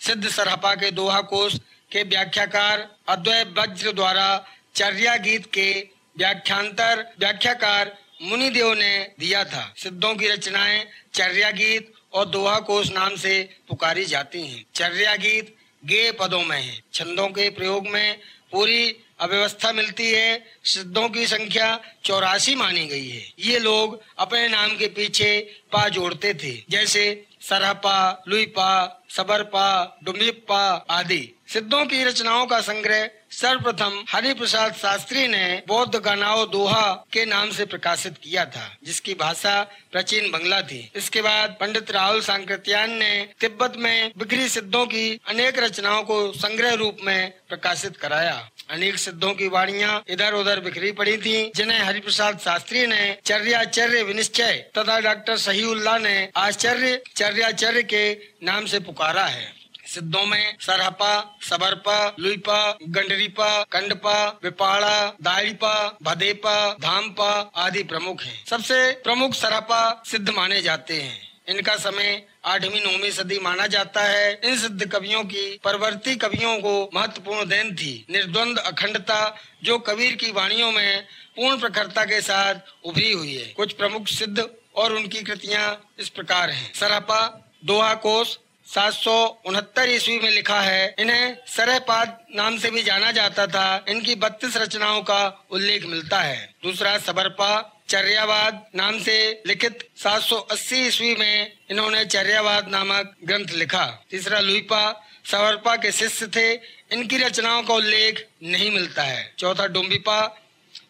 सिद्ध 0.00 0.28
सरहपा 0.28 0.74
के 0.74 0.90
दोहा 0.90 1.20
कोष 1.20 1.54
के 1.92 2.02
व्याख्याकार 2.02 2.96
अद्वैत 3.08 3.54
वज्र 3.58 3.92
द्वारा 3.92 4.46
चर्या 4.74 5.16
गीत 5.16 5.46
के 5.46 5.88
व्याख्यांतर, 6.18 7.14
व्याख्याकार 7.18 7.96
मुनि 8.22 8.50
देव 8.50 8.72
ने 8.74 9.12
दिया 9.20 9.44
था। 9.44 9.74
सिद्धों 9.76 10.14
की 10.14 10.28
रचनाएँ 10.28 10.86
चर्या 11.14 11.50
गीत 11.50 11.92
और 12.12 12.26
दोहा 12.26 12.58
कोष 12.58 12.90
नाम 12.90 13.16
से 13.16 13.48
पुकारी 13.68 14.04
जाती 14.04 14.46
हैं। 14.46 14.64
चर्या 14.74 15.16
गीत 15.16 15.56
गे 15.84 16.12
पदों 16.12 16.42
में 16.42 16.62
है। 16.62 16.82
छंदों 16.94 17.28
के 17.28 17.50
प्रयोग 17.50 17.86
में 17.86 18.18
पूरी 18.52 18.96
अव्यवस्था 19.20 19.72
मिलती 19.72 20.10
है। 20.10 20.44
सिद्धों 20.64 21.08
की 21.08 21.26
संख्या 21.26 21.80
चौरासी 22.04 22.54
मानी 22.54 22.86
गई 22.86 23.08
है। 23.08 23.32
ये 23.38 23.58
लोग 23.58 24.02
अपने 24.18 24.48
नाम 24.48 24.76
के 24.76 24.86
पीछे 24.86 25.60
पा 25.72 25.88
जोड़ते 25.88 26.34
थे। 26.34 26.64
जैसे 26.70 27.24
सरहपा, 27.40 28.22
लुईपा, 28.28 29.02
सबरपा 29.10 29.98
डुम्बिप्पा 30.04 30.86
आदि। 30.90 31.30
सिद्धों 31.48 31.86
की 31.86 32.04
रचनाओं 32.04 32.46
का 32.46 32.60
संग्रह 32.60 33.10
सर्वप्रथम 33.34 34.04
हरि 34.08 34.32
प्रसाद 34.34 34.74
शास्त्री 34.74 35.26
ने 35.28 35.62
बौद्ध 35.68 35.96
गनाओ 35.96 36.44
दोहा 36.46 36.82
के 37.12 37.24
नाम 37.24 37.50
से 37.50 37.64
प्रकाशित 37.66 38.18
किया 38.22 38.44
था, 38.46 38.66
जिसकी 38.84 39.14
भाषा 39.14 39.62
प्राचीन 39.92 40.30
बंगला 40.30 40.60
थी। 40.62 40.78
इसके 40.96 41.22
बाद 41.22 41.56
पंडित 41.60 41.90
राहुल 41.90 42.20
सांकृत्यान 42.20 42.92
ने 42.92 43.10
तिब्बत 43.40 43.76
में 43.76 44.12
बिखरी 44.18 44.48
सिद्धों 44.48 44.84
की 44.86 45.20
अनेक 45.28 45.58
रचनाओं 45.58 46.02
को 46.02 46.20
संग्रह 46.34 46.74
रूप 46.74 46.98
में 47.02 47.32
प्रकाशित 47.48 47.96
कराया। 47.96 48.36
अनेक 48.70 48.98
सिद्धों 48.98 49.32
की 49.34 49.48
वाणिया 49.48 50.02
इधर 50.08 50.34
उधर 50.34 50.60
बिखरी 50.60 50.92
पड़ी 50.92 51.16
थी, 51.16 51.50
जिन्हें 51.56 51.80
हरिप्रसाद 51.80 52.38
शास्त्री 52.38 52.86
ने 52.86 53.16
चर्याचर्य 53.24 54.02
विनिश्चय 54.02 54.64
तथा 54.78 55.00
डॉक्टर 55.00 55.36
सहीउल्लाह 55.38 55.98
ने 55.98 56.16
आश्चर्य, 56.36 57.02
चर्याचर्य 57.16 57.82
के 57.84 58.12
नाम 58.44 58.66
से 58.66 58.78
पुकारा 58.80 59.26
है। 59.26 59.52
सिद्धों 59.94 60.26
में 60.26 60.56
सरहपा, 60.60 61.38
सबरपा, 61.42 62.16
लुईपा, 62.20 62.78
गंडरीपा, 62.88 63.62
कंडपा, 63.62 64.40
विपाड़ा 64.44 65.16
दाड़ीपा 65.22 65.98
भदेपा, 66.02 66.56
धामपा 66.80 67.52
आदि 67.56 67.82
प्रमुख 67.82 68.22
हैं। 68.22 68.44
सबसे 68.46 68.92
प्रमुख 68.92 69.34
सरहपा 69.34 70.02
सिद्ध 70.06 70.30
माने 70.30 70.62
जाते 70.62 71.02
हैं। 71.02 71.18
इनका 71.48 71.76
समय 71.76 72.26
आठवीं, 72.44 72.80
नौवीं 72.80 73.10
सदी 73.10 73.38
माना 73.38 73.66
जाता 73.66 74.02
है। 74.02 74.40
इन 74.44 74.58
सिद्ध 74.58 74.86
कवियों 74.86 75.24
की 75.24 75.60
परवर्ती 75.64 76.16
कवियों 76.16 76.58
को 76.58 76.90
महत्वपूर्ण 76.94 77.48
देन 77.48 77.74
थी। 77.74 78.06
निर्द्वंद 78.10 78.58
अखंडता 78.58 79.36
जो 79.62 79.78
कबीर 79.78 80.14
की 80.14 80.32
वाणियों 80.32 80.72
में 80.72 81.02
पूर्ण 81.36 81.60
प्रखरता 81.60 82.04
के 82.04 82.20
साथ 82.20 82.54
उभरी 82.84 83.12
हुई 83.12 83.34
है। 83.34 83.48
कुछ 83.48 83.72
प्रमुख 83.72 84.08
सिद्ध 84.08 84.48
और 84.76 84.92
उनकी 84.92 85.22
कृतियाँ 85.22 85.90
इस 85.98 86.08
प्रकार 86.08 86.50
हैं। 86.50 86.74
सरापा 86.74 87.52
दोहा 87.64 87.94
कोष 87.94 88.36
सात 88.66 88.94
सौ 88.94 89.42
उनहत्तर 89.46 89.90
ईस्वी 89.90 90.18
में 90.18 90.30
लिखा 90.30 90.60
है। 90.60 90.94
इन्हें 90.98 91.36
सरहपाद 91.46 92.18
नाम 92.34 92.58
से 92.58 92.70
भी 92.70 92.82
जाना 92.82 93.12
जाता 93.12 93.46
था। 93.46 93.84
इनकी 93.88 94.14
बत्तीस 94.14 94.56
रचनाओं 94.56 95.02
का 95.02 95.46
उल्लेख 95.50 95.86
मिलता 95.86 96.20
है। 96.20 96.54
दूसरा, 96.62 96.98
सबरपा, 96.98 97.82
चर्यावाद 97.88 98.66
नाम 98.74 99.00
से 99.00 99.42
लिखित 99.46 99.88
780 99.96 100.86
ईस्वी 100.86 101.14
में 101.14 101.52
इन्होंने 101.70 102.04
चर्यावाद 102.04 102.68
नामक 102.68 103.16
ग्रंथ 103.24 103.46
लिखा। 103.46 104.04
तीसरा, 104.10 104.40
लुईपा 104.40 105.06
सवरपा 105.24 105.76
के 105.76 105.92
शिष्य 105.92 106.26
थे। 106.26 106.52
इनकी 106.92 107.18
रचनाओं 107.18 107.62
का 107.62 107.74
उल्लेख 107.74 108.26
नहीं 108.42 108.70
मिलता 108.70 109.02
है। 109.02 109.34
चौथा 109.38 109.66
डोम्बिपा 109.66 110.42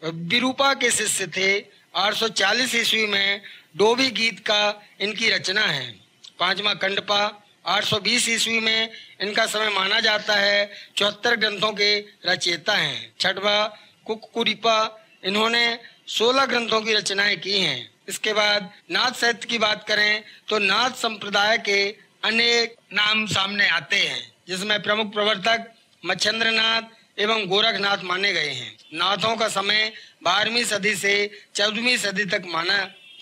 बिरूपा 0.05 0.75
के 0.75 0.91
शिष्य 0.91 1.27
थे। 1.27 1.65
840 1.95 2.75
ईस्वी 2.75 3.07
में 3.07 3.43
डोबी 3.77 4.11
गीत 4.11 4.39
का 4.39 4.83
इनकी 5.01 5.31
रचना 5.31 5.61
है। 5.61 5.91
पांचवा, 6.39 6.75
कंडपा 6.75 7.41
820 7.67 8.29
ईस्वी 8.29 8.59
में 8.61 8.91
इनका 9.21 9.47
समय 9.47 9.69
माना 9.69 10.01
जाता 10.01 10.35
है। 10.35 10.71
चौहत्तर 10.97 11.37
ग्रंथों 11.37 11.73
के 11.73 11.99
रचयिता 12.27 12.73
हैं। 12.73 13.13
छठवा 13.21 13.65
कुकुरिपा, 14.07 14.79
इन्होंने 15.25 15.79
16 16.09 16.47
ग्रंथों 16.47 16.81
की 16.81 16.95
रचनाएँ 16.95 17.37
की 17.37 17.59
हैं। 17.61 17.91
इसके 18.09 18.33
बाद 18.33 18.71
नाथ 18.91 19.13
साहित्य 19.13 19.47
की 19.49 19.59
बात 19.59 19.85
करें 19.89 20.23
तो 20.49 20.59
नाथ 20.59 20.91
संप्रदाय 20.91 21.59
के 21.59 21.85
अनेक 22.25 22.75
नाम 22.93 23.27
सामने 23.27 23.69
आते 23.69 23.97
हैं, 23.97 24.33
जिसमें 24.49 24.83
प्रमुख 24.83 25.13
प्रवर्तक 25.13 25.73
मच्छेंद्र 26.03 26.51
नाथ 26.51 26.83
एवं 27.19 27.47
गोरखनाथ 27.47 28.03
माने 28.05 28.33
गए 28.33 28.51
हैं। 28.51 28.77
नाथों 28.95 29.35
का 29.37 29.49
समय 29.49 29.93
बारहवीं 30.23 30.65
सदी 30.65 30.95
से 30.95 31.15
चौदहवीं 31.55 31.97
सदी 31.97 32.25
तक 32.25 32.43
माना 32.47 32.79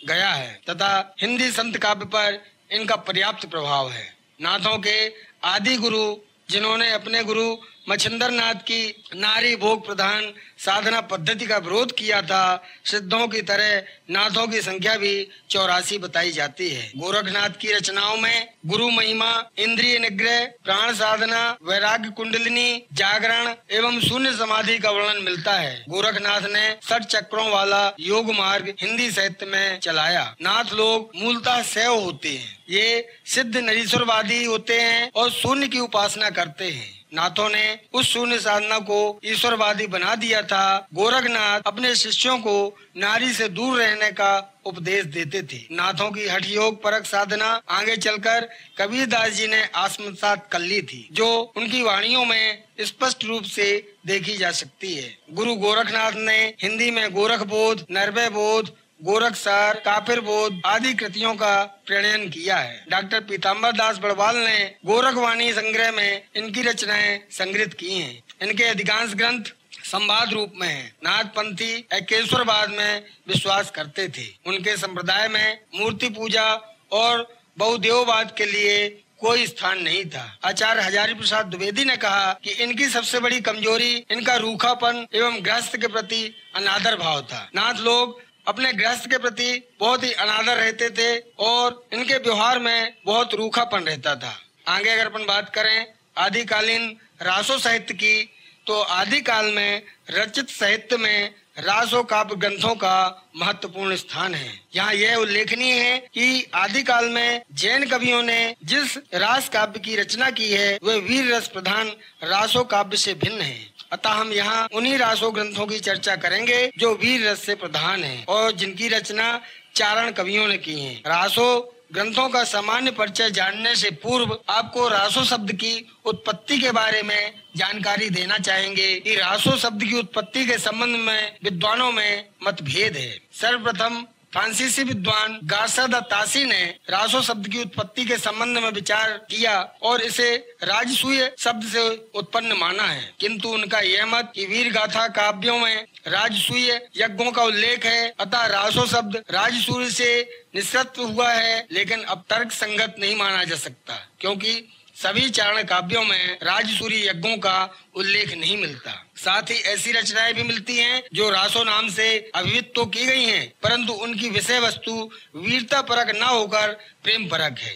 गया 0.08 0.28
है, 0.28 0.60
तथा 0.70 1.14
हिंदी 1.20 1.50
संत 1.50 1.76
काव्य 1.76 2.04
पर 2.06 2.40
इनका 2.70 2.96
पर्याप्त 2.98 3.46
प्रभाव 3.46 3.90
है। 3.90 4.21
नाथों 4.42 4.78
के 4.78 4.96
आदि 5.44 5.76
गुरु 5.76 6.04
जिन्होंने 6.50 6.90
अपने 6.92 7.22
गुरु 7.24 7.46
मच्छिंदर 7.88 8.30
नाथ 8.30 8.54
की 8.54 9.04
नारी 9.14 9.56
भोग 9.56 9.86
प्रधान 9.86 10.32
साधना 10.58 11.00
पद्धति 11.00 11.46
का 11.46 11.56
विरोध 11.56 11.92
किया 11.92 12.22
था। 12.22 12.64
सिद्धों 12.84 13.28
की 13.28 13.42
तरह 13.42 13.82
नाथों 14.10 14.46
की 14.46 14.62
संख्या 14.62 14.96
भी 14.96 15.28
चौरासी 15.50 15.98
बताई 15.98 16.30
जाती 16.30 16.68
है। 16.70 16.92
गोरखनाथ 16.96 17.50
की 17.50 17.72
रचनाओं 17.72 18.16
में 18.16 18.48
गुरु 18.66 18.90
महिमा, 18.90 19.50
इंद्रिय 19.58 19.98
निग्रह, 19.98 20.44
प्राण 20.44 20.94
साधना, 20.94 21.56
वैराग्य 21.62 22.10
कुंडलिनी, 22.10 22.82
जागरण 22.92 23.54
एवं 23.70 24.00
शून्य 24.00 24.32
समाधि 24.32 24.78
का 24.78 24.90
वर्णन 24.90 25.22
मिलता 25.22 25.52
है। 25.52 25.84
गोरखनाथ 25.88 26.40
ने 26.40 26.78
सठ 26.82 27.04
चक्रों 27.04 27.50
वाला 27.50 27.94
योग 28.00 28.32
मार्ग 28.32 28.74
हिंदी 28.80 29.10
साहित्य 29.10 29.46
में 29.46 29.78
चलाया। 29.80 30.34
नाथ 30.42 30.72
लोग 30.72 31.10
मूलतः 31.16 31.62
सैव 31.62 31.94
होते 31.94 32.28
हैं। 32.28 32.64
ये 32.70 33.08
सिद्ध 33.26 33.56
नरीश्वरवादी 33.56 34.44
होते 34.44 34.80
हैं 34.80 35.10
और 35.14 35.30
शून्य 35.30 35.68
की 35.68 35.78
उपासना 35.78 36.30
करते 36.30 36.70
हैं। 36.70 37.01
नाथों 37.14 37.48
ने 37.48 37.78
उस 37.92 38.06
शून्य 38.06 38.38
साधना 38.38 38.78
को 38.78 39.20
ईश्वरवादी 39.24 39.86
बना 39.86 40.14
दिया 40.14 40.42
था। 40.42 40.88
गोरखनाथ 40.94 41.60
अपने 41.66 41.94
शिष्यों 41.94 42.38
को 42.38 42.76
नारी 42.96 43.32
से 43.32 43.48
दूर 43.48 43.78
रहने 43.78 44.10
का 44.10 44.62
उपदेश 44.66 45.04
देते 45.04 45.42
थे। 45.42 45.60
नाथों 45.72 46.10
की 46.10 46.26
हठ 46.28 46.46
योग 46.48 46.82
परक 46.82 47.06
साधना 47.06 47.46
आगे 47.68 47.96
चलकर 47.96 48.48
कबीर 48.78 49.06
दास 49.06 49.32
जी 49.32 49.46
ने 49.46 49.62
आत्मसात 49.74 50.48
कर 50.52 50.60
ली 50.60 50.82
थी, 50.82 51.08
जो 51.12 51.52
उनकी 51.56 51.82
वाणियों 51.82 52.24
में 52.24 52.62
स्पष्ट 52.80 53.24
रूप 53.24 53.44
से 53.44 53.66
देखी 54.06 54.36
जा 54.36 54.50
सकती 54.50 54.94
है। 54.94 55.16
गुरु 55.30 55.54
गोरखनाथ 55.54 56.12
ने 56.16 56.38
हिंदी 56.62 56.90
में 56.90 57.12
गोरख 57.12 57.42
बोध 57.46 57.84
नरवे 57.90 58.28
बोध 58.28 58.70
गोरखसार 59.04 59.74
काफिर 59.74 60.20
बोध 60.20 60.60
आदि 60.66 60.94
कृतियों 60.94 61.34
का 61.34 61.82
प्रणयन 61.86 62.28
किया 62.28 62.56
है। 62.56 62.84
डॉक्टर 62.90 63.20
पीताम्बर 63.20 63.72
दास 63.72 63.98
बड़वाल 63.98 64.36
ने 64.36 64.74
गोरखवाणी 64.86 65.52
संग्रह 65.52 65.90
में 65.92 66.22
इनकी 66.36 66.62
रचनाएँ 66.62 67.18
संग्रहित 67.30 67.74
की 67.74 67.98
हैं। 67.98 68.22
इनके 68.42 68.64
अधिकांश 68.64 69.14
ग्रंथ 69.14 69.52
संवाद 69.84 70.32
रूप 70.32 70.52
में 70.56 70.68
है। 70.68 70.92
नाथपंथी 71.04 71.88
एकेश्वरवाद 71.92 72.70
में 72.70 73.02
विश्वास 73.28 73.70
करते 73.70 74.08
थे। 74.08 74.28
उनके 74.46 74.76
संप्रदाय 74.76 75.28
में 75.28 75.58
मूर्ति 75.74 76.08
पूजा 76.08 76.48
और 76.92 77.26
बहुदेववाद 77.58 78.34
के 78.38 78.44
लिए 78.44 78.88
कोई 79.20 79.46
स्थान 79.46 79.78
नहीं 79.78 80.04
था। 80.04 80.38
आचार्य 80.44 80.82
हजारी 80.82 81.14
प्रसाद 81.14 81.46
द्विवेदी 81.46 81.84
ने 81.84 81.96
कहा 81.96 82.32
कि 82.44 82.50
इनकी 82.50 82.88
सबसे 82.88 83.20
बड़ी 83.20 83.40
कमज़ोरी 83.40 83.94
इनका 84.10 84.36
रूखापन 84.36 85.06
एवं 85.14 85.44
ग्रस्त 85.44 85.76
के 85.76 85.86
प्रति 85.86 86.34
अनादर 86.54 86.96
भाव 86.96 87.22
था। 87.22 87.50
नाथ 87.54 87.74
लोग 87.74 88.20
अपने 88.46 88.72
गृहस्थ 88.72 89.08
के 89.10 89.18
प्रति 89.18 89.62
बहुत 89.80 90.04
ही 90.04 90.12
अनादर 90.12 90.56
रहते 90.56 90.88
थे 90.90 91.16
और 91.40 91.82
इनके 91.92 92.16
व्यवहार 92.16 92.58
में 92.58 92.92
बहुत 93.06 93.34
रूखापन 93.34 93.84
रहता 93.84 94.14
था। 94.14 94.34
आगे 94.68 94.90
अगर 94.90 95.06
अपन 95.06 95.26
बात 95.26 95.54
करें 95.54 95.86
आदिकालीन 96.18 96.96
रासो 97.22 97.58
साहित्य 97.58 97.94
की 97.94 98.22
तो 98.66 98.80
आदि 98.80 99.20
काल 99.20 99.52
में 99.52 99.82
रचित 100.10 100.50
साहित्य 100.50 100.96
में 100.96 101.34
रासो 101.58 102.02
काव्य 102.02 102.36
ग्रंथों 102.36 102.74
का 102.74 103.30
महत्वपूर्ण 103.36 103.96
स्थान 103.96 104.34
है। 104.34 104.52
यहाँ 104.76 104.92
यह 104.94 105.14
उल्लेखनीय 105.14 105.74
है 105.74 105.98
कि 106.14 106.46
आदि 106.54 106.82
काल 106.82 107.08
में 107.08 107.42
जैन 107.52 107.84
कवियों 107.88 108.22
ने 108.22 108.54
जिस 108.64 108.96
रास 109.14 109.48
काव्य 109.48 109.80
की 109.80 109.96
रचना 109.96 110.30
की 110.30 110.48
है, 110.48 110.78
वह 110.82 110.96
वीर 110.98 111.34
रस 111.34 111.48
प्रधान 111.48 111.88
रासो 112.24 112.62
काव्य 112.64 112.96
से 112.96 113.14
भिन्न 113.14 113.40
है। 113.40 113.71
अतः 113.92 114.10
हम 114.10 114.32
यहाँ 114.32 114.68
उन्हीं 114.74 114.98
रासो 114.98 115.30
ग्रंथों 115.30 115.66
की 115.66 115.78
चर्चा 115.78 116.16
करेंगे 116.16 116.70
जो 116.78 116.94
वीर 116.94 117.28
रस 117.28 117.38
से 117.38 117.54
प्रधान 117.54 118.04
है 118.04 118.24
और 118.28 118.52
जिनकी 118.52 118.88
रचना 118.88 119.40
चारण 119.74 120.10
कवियों 120.10 120.46
ने 120.48 120.58
की 120.58 120.80
है। 120.80 120.94
रासो 120.94 121.74
ग्रंथों 121.92 122.28
का 122.28 122.44
सामान्य 122.44 122.90
परिचय 122.90 123.30
जानने 123.30 123.76
से 123.76 123.90
पूर्व 123.90 124.38
आपको 124.48 124.88
रासो 124.88 125.24
शब्द 125.24 125.52
की 125.52 125.88
उत्पत्ति 126.04 126.58
के 126.58 126.70
बारे 126.70 127.02
में 127.02 127.34
जानकारी 127.56 128.10
देना 128.10 128.38
चाहेंगे। 128.38 129.00
कि 129.00 129.14
रासो 129.16 129.56
शब्द 129.56 129.84
की 129.84 129.98
उत्पत्ति 129.98 130.46
के 130.46 130.58
संबंध 130.58 130.96
में, 130.96 131.36
विद्वानों 131.44 131.92
में 131.92 132.24
मतभेद 132.42 132.96
है। 132.96 133.18
सर्वप्रथम 133.32 134.06
फ्रांसीसी 134.32 134.82
विद्वान 134.82 135.38
गार्सा 135.44 135.86
तासी 135.86 136.44
ने 136.44 136.74
रासो 136.90 137.22
शब्द 137.22 137.48
की 137.48 137.60
उत्पत्ति 137.60 138.04
के 138.04 138.16
संबंध 138.18 138.58
में 138.58 138.70
विचार 138.70 139.10
किया 139.30 139.60
और 139.82 140.00
इसे 140.00 140.36
राजसूय 140.62 141.32
शब्द 141.38 141.64
से 141.64 141.88
उत्पन्न 142.14 142.52
माना 142.52 142.82
है। 142.82 143.14
किंतु 143.20 143.48
उनका 143.48 143.80
यह 143.80 144.06
मत 144.06 144.32
कि 144.34 144.46
वीर 144.46 144.72
गाथा 144.72 145.08
काव्यों 145.08 145.58
में 145.58 145.86
राजसूय 146.08 146.70
यज्ञों 146.96 147.32
का 147.32 147.42
उल्लेख 147.42 147.84
है, 147.86 148.14
अतः 148.20 148.46
रासो 148.46 148.86
शब्द 148.86 149.24
राजसूय 149.30 149.90
से 149.90 150.28
निश्चित 150.54 150.98
हुआ 150.98 151.32
है, 151.32 151.66
लेकिन 151.72 152.02
अब 152.02 152.24
तर्क 152.30 152.52
संगत 152.52 152.94
नहीं 152.98 153.16
माना 153.16 153.44
जा 153.44 153.56
सकता, 153.56 154.08
क्योंकि 154.20 154.68
सभी 154.96 155.30
चारण 155.30 155.62
काव्यों 155.62 156.04
में 156.04 156.38
राजसूरी 156.42 157.08
यज्ञों 157.08 157.36
का 157.36 157.74
उल्लेख 157.94 158.34
नहीं 158.34 158.56
मिलता। 158.56 159.06
साथ 159.16 159.50
ही 159.50 159.56
ऐसी 159.70 159.92
रचनाएँ 159.92 160.32
भी 160.34 160.42
मिलती 160.42 160.76
हैं 160.76 161.02
जो 161.14 161.28
रासो 161.30 161.62
नाम 161.64 161.88
से 161.88 162.06
अभिवित 162.34 162.72
तो 162.74 162.84
की 162.86 163.04
गई 163.06 163.24
हैं, 163.24 163.52
परंतु 163.62 163.92
उनकी 163.92 164.28
विषय 164.30 164.58
वस्तु 164.60 164.92
वीरता 165.36 165.80
परक 165.82 166.14
न 166.16 166.22
होकर 166.22 166.72
प्रेम 167.02 167.28
परक 167.28 167.58
है। 167.58 167.74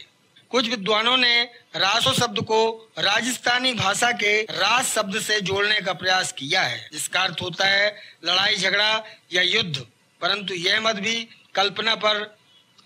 कुछ 0.50 0.68
विद्वानों 0.68 1.16
ने 1.16 1.42
रासो 1.76 2.12
शब्द 2.12 2.40
को 2.40 2.58
राजस्थानी 2.98 3.72
भाषा 3.74 4.10
के 4.12 4.40
रास 4.42 4.94
शब्द 4.94 5.20
से 5.20 5.40
जोड़ने 5.40 5.80
का 5.80 5.92
प्रयास 5.92 6.32
किया 6.32 6.62
है 6.62 6.88
जिसका 6.92 7.20
अर्थ 7.20 7.42
होता 7.42 7.66
है 7.66 7.88
लड़ाई 8.24 8.56
झगड़ा 8.56 9.04
या 9.32 9.42
युद्ध 9.42 9.76
परंतु 10.20 10.54
यह 10.54 10.80
मत 10.80 10.96
भी 10.96 11.16
कल्पना 11.54 11.94
पर 11.94 12.22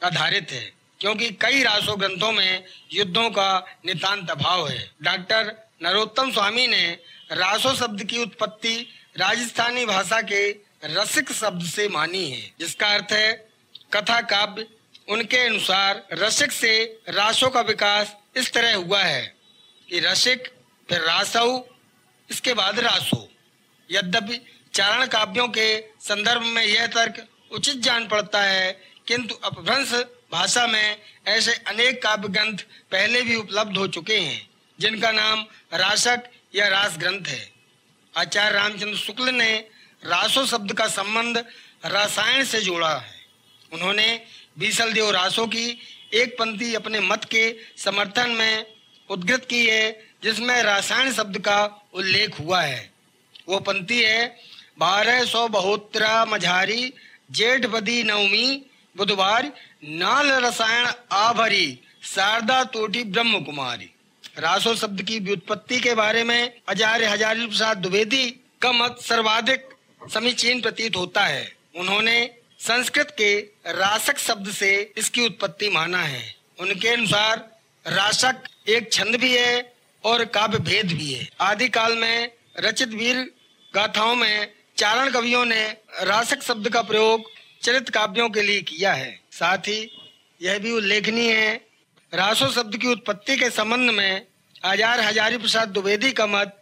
आधारित 0.04 0.52
है 0.52 0.72
क्योंकि 1.00 1.28
कई 1.40 1.62
रासो 1.62 1.96
ग्रंथों 1.96 2.32
में 2.32 2.64
युद्धों 2.92 3.28
का 3.30 3.66
नितांत 3.86 4.30
अभाव 4.30 4.68
है। 4.68 4.90
डॉक्टर 5.02 5.54
नरोत्तम 5.82 6.30
स्वामी 6.30 6.66
ने 6.66 6.98
रासो 7.30 7.74
शब्द 7.74 8.02
की 8.04 8.18
उत्पत्ति 8.18 8.76
राजस्थानी 9.18 9.84
भाषा 9.86 10.20
के 10.22 10.50
रसिक 10.84 11.30
शब्द 11.32 11.62
से 11.64 11.88
मानी 11.88 12.24
है, 12.30 12.40
जिसका 12.60 12.86
अर्थ 12.94 13.12
है 13.12 13.32
कथा 13.94 14.20
काव्य। 14.22 14.66
उनके 15.08 15.38
अनुसार 15.38 16.02
रसिक 16.12 16.52
से 16.52 16.72
रासो 17.08 17.48
का 17.48 17.60
विकास 17.60 18.14
इस 18.36 18.52
तरह 18.52 18.74
हुआ 18.74 19.02
है 19.02 19.22
कि 19.88 20.00
रसिक, 20.00 20.48
फिर 20.88 21.00
रासव 21.00 21.62
इसके 22.30 22.54
बाद 22.54 22.78
रासो। 22.80 23.28
यद्यपि 23.90 24.40
चारण 24.74 25.06
काव्यों 25.06 25.48
के 25.48 25.78
संदर्भ 26.00 26.42
में 26.44 26.64
यह 26.64 26.86
तर्क 26.88 27.26
उचित 27.52 27.76
जान 27.76 28.08
पड़ता 28.08 28.42
है, 28.42 28.72
किंतु 29.06 29.34
अपभ्रंश 29.44 29.92
भाषा 30.32 30.66
में 30.66 30.96
ऐसे 31.28 31.52
अनेक 31.68 32.02
काव्य 32.02 32.28
ग्रंथ 32.28 32.58
पहले 32.90 33.22
भी 33.22 33.36
उपलब्ध 33.36 33.76
हो 33.78 33.86
चुके 33.88 34.18
हैं, 34.18 34.48
जिनका 34.78 35.10
नाम 35.12 35.46
रासक 35.74 36.30
या 36.54 36.68
रास 36.68 36.96
ग्रंथ 36.98 37.26
है। 37.26 37.48
आचार्य 38.14 38.54
रामचंद्र 38.54 38.96
शुक्ल 38.96 39.34
ने 39.34 39.52
रासो 40.02 40.44
शब्द 40.46 40.72
का 40.72 40.86
संबंध 40.88 41.38
रासायन 41.84 42.44
से 42.44 42.60
जोड़ा 42.60 42.94
है। 42.96 43.18
उन्होंने 43.72 44.20
बीसल 44.58 44.92
देव 44.92 45.10
रासो 45.10 45.46
की 45.46 45.78
एक 46.14 46.34
पंक्ति 46.38 46.74
अपने 46.74 47.00
मत 47.00 47.24
के 47.24 47.44
समर्थन 47.76 48.30
में 48.30 48.66
उद्गत 49.10 49.46
की 49.50 49.64
है, 49.66 50.10
जिसमें 50.22 50.62
रासायन 50.62 51.12
शब्द 51.12 51.38
का 51.38 51.88
उल्लेख 51.94 52.40
हुआ 52.40 52.62
है। 52.62 52.90
वो 53.48 53.58
पंक्ति 53.58 54.02
है, 54.04 54.26
बारह 54.78 55.24
सौ 55.24 55.46
बहोत्तरा 55.48 56.24
मझारी, 56.24 56.92
जेठ 57.30 57.66
बदी 57.66 58.02
नवमी, 58.02 58.62
बुधवार 58.96 59.52
नाल 59.84 60.30
रसायन 60.44 60.92
आभरी, 61.12 61.78
शारदा 62.04 62.62
तोटी 62.64 63.02
ब्रह्म 63.04 63.44
कुमारी 63.44 63.90
रासो 64.38 64.74
शब्द 64.74 65.02
की 65.02 65.18
व्युत्पत्ति 65.18 65.80
के 65.80 65.94
बारे 65.94 66.22
में 66.24 66.52
आचार्य 66.68 67.06
हजारी 67.06 67.46
प्रसाद 67.46 67.78
द्विवेदी 67.78 68.26
का 68.62 68.72
मत 68.72 68.96
सर्वाधिक 69.00 69.68
समीचीन 70.12 70.60
प्रतीत 70.60 70.96
होता 70.96 71.24
है। 71.24 71.50
उन्होंने 71.76 72.18
संस्कृत 72.60 73.14
के 73.18 73.38
रासक 73.66 74.18
शब्द 74.18 74.50
से 74.50 74.70
इसकी 74.98 75.26
उत्पत्ति 75.26 75.68
माना 75.68 76.02
है। 76.02 76.22
उनके 76.60 76.88
अनुसार 76.88 77.38
रासक 77.86 78.42
एक 78.68 78.92
छंद 78.92 79.16
भी 79.16 79.36
है 79.36 79.72
और 80.04 80.24
काव्य 80.24 80.58
भेद 80.58 80.86
भी 80.86 81.12
है। 81.12 81.28
आदि 81.40 81.68
काल 81.68 81.96
में 81.96 82.30
रचित 82.58 82.88
वीर 82.88 83.16
गाथाओं 83.74 84.14
में 84.14 84.52
चारण 84.76 85.10
कवियों 85.10 85.44
ने 85.44 85.64
रासक 86.02 86.42
शब्द 86.42 86.68
का 86.68 86.82
प्रयोग 86.82 87.30
चरित 87.62 87.88
काव्यों 87.88 88.28
के 88.30 88.42
लिए 88.42 88.60
किया 88.62 88.92
है। 88.92 89.18
साथ 89.32 89.58
ही 89.58 89.90
यह 90.40 90.58
भी 90.58 90.70
उल्लेखनीय 90.72 91.32
है 91.32 91.69
रासो 92.12 92.48
शब्द 92.50 92.76
की 92.76 92.86
उत्पत्ति 92.86 93.36
के 93.36 93.48
संबंध 93.50 93.90
में 93.90 94.26
आचार्य 94.64 95.02
हजारी 95.02 95.36
प्रसाद 95.38 95.68
द्विवेदी 95.68 96.12
का 96.12 96.26
मत 96.26 96.56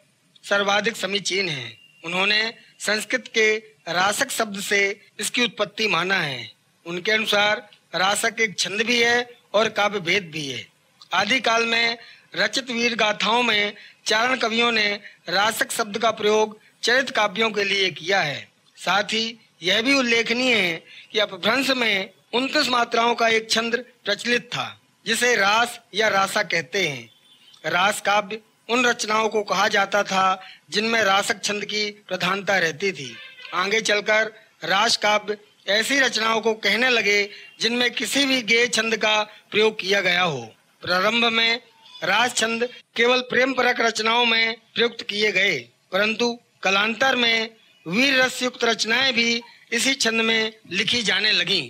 सर्वाधिक 0.45 0.97
समीचीन 0.97 1.49
है। 1.49 1.73
उन्होंने 2.05 2.53
संस्कृत 2.79 3.29
के 3.29 3.57
रासक 3.89 4.31
शब्द 4.31 4.61
से 4.61 4.81
इसकी 5.21 5.45
उत्पत्ति 5.45 5.87
माना 5.87 6.15
है। 6.15 6.51
उनके 6.87 7.13
अनुसार 7.13 7.69
रासक 7.95 8.41
एक 8.41 8.59
छंद 8.59 8.83
भी 8.83 9.01
है 9.03 9.31
और 9.55 9.69
काव्य 9.69 10.01
भेद 10.01 10.31
भी 10.31 10.47
है। 10.47 10.67
आदि 11.13 11.41
काल 11.41 11.65
में 11.67 11.99
रचित 12.37 12.71
वीर 12.71 12.95
गाथाओं 12.95 13.43
में 13.43 13.73
चारण 14.07 14.37
कवियों 14.37 14.73
ने 14.73 14.89
रासक 15.29 15.71
शब्द 15.71 15.99
का 15.99 16.11
प्रयोग 16.11 16.59
चरित 16.83 17.11
काव्यों 17.11 17.51
के 17.51 17.65
लिए 17.65 17.91
किया 17.91 18.21
है। 18.21 18.49
साथ 18.77 19.05
ही 19.05 19.39
यह 19.63 19.81
भी 19.83 19.95
उल्लेखनीय 19.95 20.55
है 20.55 20.77
कि 21.13 21.19
अपभ्रंश 21.19 21.71
में 21.71 22.11
उनतीस 22.35 22.69
मात्राओं 22.69 23.15
का 23.15 23.29
एक 23.29 23.51
छंद 23.51 23.85
प्रचलित 24.05 24.43
था। 24.43 24.75
जिसे 25.09 25.35
रास 25.37 25.79
या 25.95 26.09
रासा 26.09 26.43
कहते 26.45 26.87
हैं। 26.89 27.71
रास 27.73 28.01
काव्य 28.01 28.39
उन 28.69 28.85
रचनाओं 28.87 29.29
को 29.29 29.43
कहा 29.43 29.67
जाता 29.69 30.03
था 30.03 30.41
जिनमें 30.71 31.01
रासक 31.03 31.43
छंद 31.45 31.65
की 31.65 31.91
प्रधानता 32.09 32.57
रहती 32.59 32.91
थी। 32.93 33.15
आगे 33.55 33.81
चलकर 33.81 34.33
रास 34.65 34.97
काव्य 34.97 35.37
ऐसी 35.69 35.99
रचनाओं 36.01 36.41
को 36.41 36.53
कहने 36.57 36.89
लगे 36.91 37.23
जिनमें 37.61 37.91
किसी 37.91 38.25
भी 38.25 38.41
गे 38.43 38.67
छंद 38.69 38.97
का 38.97 39.23
प्रयोग 39.51 39.79
किया 39.81 40.01
गया 40.01 40.23
हो। 40.23 40.41
प्रारंभ 40.83 41.25
में 41.25 41.61
राज 42.05 42.35
छंद 42.37 42.69
केवल 42.97 43.21
प्रेम 43.21 43.53
परक 43.53 43.81
रचनाओं 43.81 44.25
में 44.25 44.57
प्रयुक्त 44.75 45.03
किए 45.03 45.31
गए, 45.33 45.59
परंतु 45.93 46.39
कलांतर 46.63 47.17
में 47.17 47.51
वीर 47.87 48.21
रस 48.23 48.43
युक्त 48.43 48.65
रचनाएँ 48.65 49.13
भी 49.13 49.41
इसी 49.73 49.95
छंद 49.95 50.21
में 50.21 50.53
लिखी 50.71 51.03
जाने 51.03 51.33
लगी। 51.33 51.63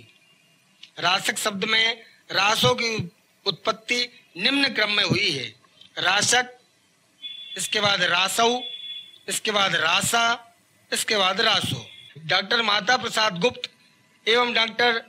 रासक 0.99 1.37
शब्द 1.37 1.63
में 1.65 2.01
रासों 2.31 2.73
की 2.75 2.97
उत्पत्ति 3.45 4.09
निम्न 4.37 4.73
क्रम 4.73 4.91
में 4.91 5.03
हुई 5.03 5.31
है। 5.31 5.45
राशक, 5.97 6.57
इसके 7.57 7.79
बाद 7.79 8.03
रासऊ, 8.03 8.61
इसके 9.27 9.51
बाद 9.51 9.75
रासा, 9.75 10.55
इसके 10.93 11.17
बाद 11.17 11.41
रासो। 11.41 11.85
डॉक्टर 12.25 12.61
माता 12.61 12.97
प्रसाद 12.97 13.39
गुप्त 13.39 13.69
एवं 14.27 14.53
डॉक्टर 14.53 15.01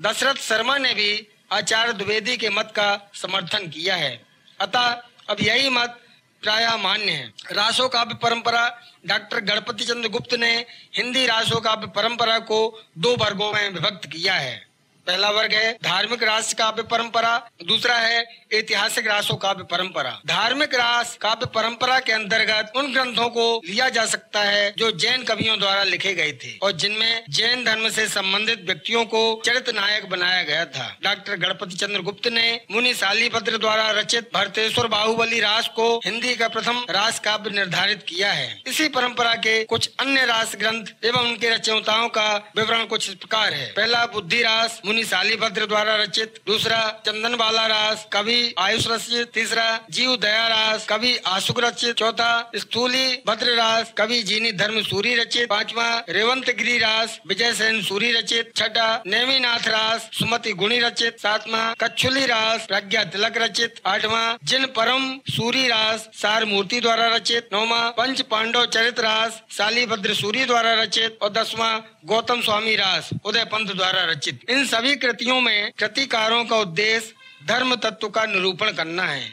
दशरथ 0.00 0.34
शर्मा 0.34 0.78
ने 0.78 0.94
भी 0.94 1.26
आचार्य 1.52 1.92
द्विवेदी 1.92 2.36
के 2.36 2.48
मत 2.50 2.72
का 2.76 3.10
समर्थन 3.14 3.68
किया 3.68 3.96
है। 3.96 4.26
अतः 4.60 5.02
अब 5.30 5.36
यही 5.40 5.68
मत 5.68 6.00
प्राय 6.42 6.76
मान्य 6.76 7.12
है। 7.12 7.32
रासो 7.52 7.88
काव्य 7.88 8.14
परंपरा 8.14 8.82
डॉक्टर 9.06 9.40
गणपति 9.40 9.84
चंद्र 9.84 10.08
गुप्त 10.08 10.34
ने 10.34 10.66
हिंदी 10.94 11.26
रासो 11.26 11.60
काव्य 11.60 11.86
परंपरा 11.86 12.38
को 12.38 12.86
दो 12.98 13.16
वर्गों 13.16 13.52
में 13.52 13.68
विभक्त 13.70 14.06
किया 14.06 14.34
है। 14.34 14.66
पहला 15.06 15.30
वर्ग 15.30 15.52
है 15.52 15.72
धार्मिक 15.84 16.22
रास 16.22 16.52
काव्य 16.54 16.82
परंपरा, 16.82 17.36
दूसरा 17.64 17.94
है 17.96 18.24
ऐतिहासिक 18.54 19.06
रासो 19.06 19.34
काव्य 19.36 19.64
परंपरा। 19.70 20.10
धार्मिक 20.26 20.74
रास 20.74 21.16
काव्य 21.20 21.46
परंपरा 21.54 21.98
के 22.00 22.12
अंतर्गत 22.12 22.72
उन 22.76 22.92
ग्रंथों 22.92 23.28
को 23.28 23.44
लिया 23.66 23.88
जा 23.88 24.04
सकता 24.06 24.42
है 24.42 24.72
जो 24.78 24.90
जैन 24.94 25.22
कवियों 25.24 25.58
द्वारा 25.58 25.82
लिखे 25.84 26.12
गए 26.14 26.32
थे 26.34 26.56
और 26.58 26.72
जिनमें 26.74 27.24
जैन 27.30 27.64
धर्म 27.64 27.88
से 27.88 28.06
संबंधित 28.08 28.64
व्यक्तियों 28.66 29.04
को 29.04 29.22
चरित्र 29.44 29.72
नायक 29.72 30.08
बनाया 30.08 30.42
गया 30.42 30.64
था। 30.66 30.88
डॉक्टर 31.04 31.36
गणपति 31.36 31.76
चंद्र 31.76 32.00
गुप्त 32.00 32.28
ने 32.28 32.46
मुनि 32.70 32.94
शालीभद्र 32.94 33.58
द्वारा 33.58 33.90
रचित 33.90 34.30
भरतेश्वर 34.34 34.86
बाहुबली 34.86 35.40
रास 35.40 35.68
को 35.76 35.88
हिंदी 36.04 36.34
का 36.36 36.48
प्रथम 36.48 36.84
रास 36.90 37.18
काव्य 37.20 37.50
निर्धारित 37.50 38.04
किया 38.08 38.32
है। 38.32 38.62
इसी 38.66 38.88
परंपरा 38.88 39.34
के 39.38 39.62
कुछ 39.64 39.90
अन्य 40.00 40.24
रास 40.26 40.54
ग्रंथ 40.56 41.04
एवं 41.04 41.20
उनके 41.20 41.50
रचयिताओं 41.50 42.08
का 42.08 42.26
विवरण 42.56 42.84
कुछ 42.86 43.08
इस 43.08 43.14
प्रकार 43.16 43.52
है। 43.52 43.66
पहला 43.72 44.04
बुद्धि 44.06 44.42
रास 44.42 44.80
शालीभद्र 45.02 45.66
द्वारा 45.66 45.96
रचित। 45.96 46.34
दूसरा 46.46 47.02
चंदन 47.06 47.36
बाला 47.36 47.66
रास। 47.66 48.06
कवि 48.12 48.54
आयुष 48.58 48.86
रचित। 48.86 49.30
तीसरा, 49.34 49.80
जीव 49.90 50.16
दया 50.16 50.46
रास। 50.48 50.86
कवि 50.86 51.16
आशुक 51.26 51.60
रचित। 51.60 51.96
चौथा, 51.96 52.50
स्थूली 52.56 53.22
भद्र 53.26 53.54
रास। 53.54 53.92
कवि 53.96 54.22
जीनी 54.22 54.52
धर्म 54.52 54.82
सूरी 54.82 55.14
रचित। 55.14 55.48
पांचवा, 55.48 56.04
रेवंत 56.08 56.50
गिरी 56.50 56.78
रास। 56.78 57.18
विजय 57.26 57.52
सेन 57.52 57.82
सूरी 57.82 58.12
रचित। 58.12 58.52
छठा, 58.56 59.02
नेमीनाथ 59.06 59.68
रास। 59.68 60.10
सुमति 60.12 60.52
गुणी 60.52 60.80
रचित। 60.80 61.20
सातवा, 61.20 61.74
कच्छुली 61.80 62.26
रास। 62.26 62.66
प्रज्ञा 62.66 63.04
तिलक 63.04 63.36
रचित। 63.36 63.74
आठवा, 63.86 64.38
जिन 64.44 64.66
परम 64.66 65.20
सूरी 65.30 65.68
रास। 65.68 66.08
सार 66.14 66.44
मूर्ति 66.44 66.80
द्वारा 66.80 67.06
रचित। 67.06 67.48
नौवा, 67.52 67.90
पंच 67.90 68.20
पांडव 68.20 68.66
चरित 68.66 69.00
रास। 69.00 69.42
शालीभद्र 69.50 70.14
सूरी 70.14 70.44
द्वारा 70.44 70.74
रचित। 70.74 71.18
और 71.22 71.32
दसवा 71.32 71.82
गौतम 72.04 72.40
स्वामी 72.40 72.74
रास 72.76 73.08
उदय 73.24 73.44
पंथ 73.44 73.66
द्वारा 73.66 74.04
रचित। 74.04 74.40
इन 74.50 74.66
सभी 74.66 74.94
कृतियों 74.96 75.40
में 75.40 75.72
कृतिकारों 75.78 76.44
का 76.44 76.56
उद्देश्य 76.56 77.46
धर्म 77.48 77.74
तत्व 77.76 78.08
का 78.08 78.24
निरूपण 78.26 78.72
करना 78.72 79.02
है। 79.02 79.30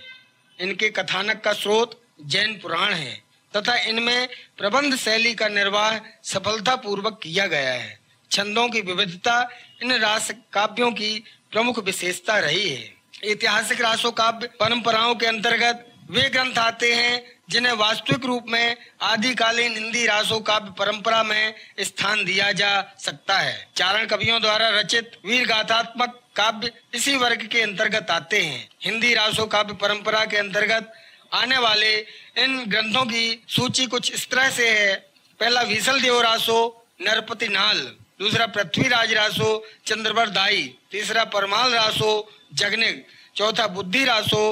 इनके 0.59 0.89
कथानक 0.89 1.41
का 1.41 1.53
स्रोत 1.53 1.99
जैन 2.25 2.53
पुराण 2.59 2.93
है 2.93 3.13
तथा 3.53 3.75
इनमें 3.79 4.27
प्रबंध 4.57 4.95
शैली 4.95 5.33
का 5.33 5.47
निर्वाह 5.47 5.97
सफलता 6.23 6.75
पूर्वक 6.75 7.19
किया 7.23 7.47
गया 7.47 7.73
है। 7.73 7.99
छंदों 8.31 8.67
की 8.69 8.81
विविधता 8.81 9.35
इन 9.83 9.93
रास 9.93 10.31
काव्यों 10.53 10.91
की 10.91 11.13
प्रमुख 11.51 11.83
विशेषता 11.85 12.39
रही 12.39 12.67
है। 12.69 12.93
ऐतिहासिक 13.23 13.81
रासो 13.81 14.11
काव्य 14.13 14.49
परंपराओं 14.59 15.15
के 15.15 15.25
अंतर्गत 15.25 15.87
वे 16.11 16.29
ग्रंथ 16.29 16.57
आते 16.57 16.93
हैं, 16.93 17.21
जिन्हें 17.49 17.73
वास्तविक 17.73 18.25
रूप 18.25 18.45
में 18.47 18.75
आदिकालीन 19.01 19.73
हिंदी 19.73 20.05
रासो 20.05 20.39
काव्य 20.39 20.71
परंपरा 20.79 21.21
में 21.23 21.53
स्थान 21.79 22.23
दिया 22.25 22.51
जा 22.51 22.71
सकता 22.99 23.37
है। 23.37 23.67
चारण 23.75 24.05
कवियों 24.05 24.41
द्वारा 24.41 24.67
रचित 24.69 25.11
वीर 25.25 25.45
गाथात्मक 25.47 26.19
काव्य 26.35 26.71
इसी 26.93 27.15
वर्ग 27.15 27.47
के 27.47 27.61
अंतर्गत 27.61 28.11
आते 28.11 28.41
हैं। 28.41 28.67
हिंदी 28.83 29.13
रासो 29.13 29.45
काव्य 29.45 29.73
परंपरा 29.73 30.25
के 30.25 30.37
अंतर्गत 30.37 30.91
आने 31.33 31.57
वाले 31.57 31.93
इन 32.37 32.63
ग्रंथों 32.67 33.05
की 33.05 33.43
सूची 33.47 33.85
कुछ 33.85 34.11
इस 34.13 34.29
तरह 34.29 34.49
से 34.49 34.69
है। 34.69 34.95
पहला 35.39 35.61
विशल 35.61 36.01
देव 36.01 36.19
रासो, 36.21 36.87
नरपति 37.01 37.47
नाल, 37.47 37.77
दूसरा 38.19 38.45
पृथ्वीराज 38.47 39.13
रासो, 39.13 39.65
चंद्रवर 39.85 40.29
दाई, 40.29 40.67
तीसरा 40.91 41.23
परमाल 41.25 41.73
रासो 41.73 42.11
जगनिक 42.53 43.05
चौथा 43.35 43.67
बुद्धि 43.67 44.03
रासो 44.05 44.43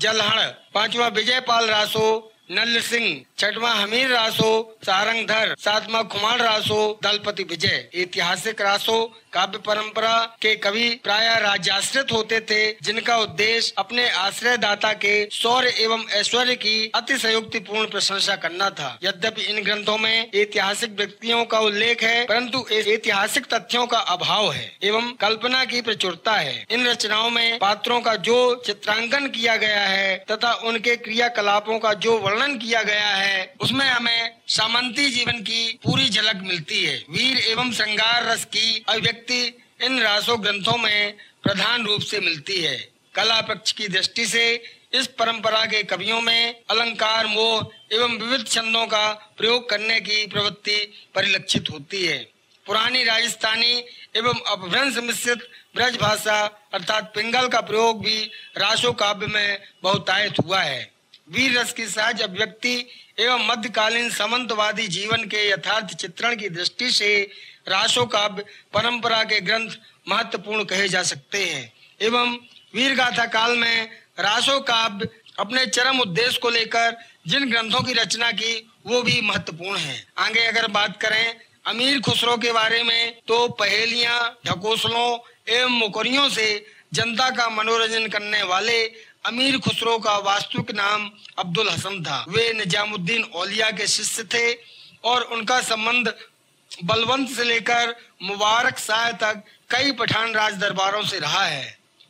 जलहण 0.00 0.48
पांचवा 0.74 1.08
विजयपाल 1.08 1.68
रासो 1.70 2.08
नल 2.50 2.80
सिंह 2.80 3.06
छठवा 3.38 3.70
हमीर 3.70 4.10
रासो 4.10 4.50
सारंगधर 4.84 5.54
सातवा 5.58 6.00
कुमार 6.04 6.38
रासो, 6.38 6.98
दलपति 7.02 7.42
विजय। 7.42 7.88
ऐतिहासिक 7.94 8.60
रासो, 8.60 9.04
काव्य 9.32 9.58
परंपरा 9.58 10.14
के 10.42 10.54
कवि 10.56 10.88
प्राय 11.04 11.28
राज्याश्रित 11.40 12.12
होते 12.12 12.40
थे, 12.40 12.60
जिनका 12.82 13.16
उद्देश्य 13.16 13.74
अपने 13.78 14.08
आश्रयदाता 14.10 14.92
के 14.94 15.12
शौर्य 15.30 15.72
एवं 15.80 16.04
ऐश्वर्य 16.10 16.54
की 16.56 16.90
अतिशयोक्ति 16.94 17.58
पूर्ण 17.58 17.86
प्रशंसा 17.86 18.36
करना 18.36 18.70
था। 18.70 18.98
यद्यपि 19.02 19.42
इन 19.42 19.62
ग्रंथों 19.64 19.98
में 19.98 20.30
ऐतिहासिक 20.34 20.96
व्यक्तियों 20.98 21.44
का 21.44 21.60
उल्लेख 21.60 22.02
है, 22.02 22.24
परंतु 22.24 22.64
ऐतिहासिक 22.72 23.46
तथ्यों 23.54 23.86
का 23.86 23.98
अभाव 23.98 24.50
है 24.52 24.72
एवं 24.82 25.12
कल्पना 25.20 25.64
की 25.64 25.82
प्रचुरता 25.82 26.32
है। 26.32 26.64
इन 26.70 26.86
रचनाओं 26.86 27.30
में 27.30 27.58
पात्रों 27.58 28.00
का 28.00 28.16
जो 28.22 28.38
चित्रांकन 28.66 29.26
किया 29.28 29.56
गया 29.58 29.86
है 29.86 30.16
तथा 30.30 30.52
उनके 30.64 30.96
क्रियाकलापों 30.98 31.78
का 31.78 31.92
जो 31.94 32.18
वर्णन 32.18 32.36
किया 32.46 32.82
गया 32.82 33.08
है, 33.08 33.54
उसमें 33.60 33.90
हमें 33.90 34.36
सामंती 34.48 35.10
जीवन 35.10 35.32
की 35.32 35.78
पूरी 35.84 36.08
झलक 36.08 36.36
मिलती 36.36 36.84
है। 36.84 37.04
वीर 37.10 37.38
एवं 37.38 37.72
श्रृंगार 37.72 38.24
रस 38.24 38.44
की 38.44 38.84
अभिव्यक्ति 38.88 39.58
इन 39.82 40.00
रासो 40.00 40.36
ग्रंथों 40.36 40.76
में 40.78 41.16
प्रधान 41.42 41.86
रूप 41.86 42.00
से 42.00 42.20
मिलती 42.20 42.60
है। 42.60 42.88
कला 43.14 43.40
पक्ष 43.40 43.72
की 43.72 43.88
दृष्टि 43.88 44.26
से 44.26 44.62
इस 44.94 45.06
परंपरा 45.06 45.64
के 45.66 45.82
कवियों 45.82 46.20
में 46.20 46.54
अलंकार, 46.70 47.26
मोह 47.26 47.70
एवं 47.92 48.18
विविध 48.18 48.46
छंदों 48.46 48.86
का 48.86 49.34
प्रयोग 49.38 49.70
करने 49.70 50.00
की 50.00 50.26
प्रवृत्ति 50.26 50.94
परिलक्षित 51.14 51.70
होती 51.70 52.06
है। 52.06 52.18
पुरानी 52.66 53.04
राजस्थानी 53.04 53.84
एवं 54.16 54.40
अपभ्रंश 54.46 54.96
मिश्रित 54.96 55.38
ब्रज 55.76 55.96
भाषा 55.96 56.68
अर्थात 56.74 57.12
पिंगल 57.14 57.48
का 57.48 57.60
प्रयोग 57.60 58.04
भी 58.04 58.30
रासो 58.58 58.92
काव्य 58.92 59.26
में 59.26 59.62
बहुतायत 59.82 60.34
हुआ 60.44 60.60
है। 60.60 60.97
वीर 61.28 61.58
रस 61.58 61.72
की 61.72 61.86
सहज 61.86 62.20
अभिव्यक्ति 62.22 62.74
एवं 63.20 63.46
मध्यकालीन 63.46 64.08
समन्तवादी 64.10 64.86
जीवन 64.88 65.24
के 65.24 65.48
यथार्थ 65.48 65.94
चित्रण 65.94 66.36
की 66.36 66.48
दृष्टि 66.48 66.90
से 66.90 67.10
राशो 67.68 68.04
काव्य 68.06 68.44
परंपरा 68.74 69.22
के 69.24 69.40
ग्रंथ 69.40 69.70
महत्वपूर्ण 70.08 70.64
कहे 70.64 70.88
जा 70.88 71.02
सकते 71.02 71.44
हैं। 71.44 71.72
एवं 72.00 72.32
वीर 72.74 72.94
गाथा 72.94 73.24
काल 73.26 73.56
में 73.56 73.90
राशो 74.20 74.58
काव्य 74.60 75.08
अपने 75.38 75.66
चरम 75.66 76.00
उद्देश्य 76.00 76.38
को 76.42 76.50
लेकर 76.50 76.96
जिन 77.26 77.50
ग्रंथों 77.50 77.80
की 77.80 77.92
रचना 77.92 78.30
की, 78.32 78.70
वो 78.86 79.02
भी 79.02 79.20
महत्वपूर्ण 79.20 79.78
है। 79.78 80.06
आगे 80.18 80.46
अगर 80.46 80.66
बात 80.70 80.96
करें 81.00 81.34
अमीर 81.66 82.00
खुसरो 82.00 82.36
के 82.36 82.52
बारे 82.52 82.82
में 82.82 83.20
तो 83.28 83.48
पहेलियाँ, 83.50 84.38
ढकोसलों 84.46 85.18
एवं 85.48 85.70
मुकरियों 85.70 86.28
से 86.30 86.66
जनता 86.94 87.28
का 87.30 87.48
मनोरंजन 87.50 88.06
करने 88.08 88.42
वाले 88.44 88.84
अमीर 89.24 89.56
खुसरो 89.58 89.98
का 89.98 90.16
वास्तविक 90.20 90.70
नाम 90.70 91.10
अब्दुल 91.38 91.68
हसन 91.68 92.02
था। 92.02 92.24
वे 92.28 92.52
निजामुद्दीन 92.54 93.22
औलिया 93.22 93.70
के 93.70 93.86
शिष्य 93.86 94.22
थे 94.24 94.52
और 95.04 95.22
उनका 95.32 95.60
संबंध 95.62 96.14
बलवंत 96.70 97.28
से 97.28 97.44
लेकर 97.44 97.94
मुबारक 98.22 98.78
शाह 98.78 99.10
तक 99.14 99.42
कई 99.70 99.92
पठान 99.92 100.32
राज 100.34 100.54
दरबारों 100.58 101.02
से 101.04 101.18
रहा 101.18 101.44
है। 101.44 101.66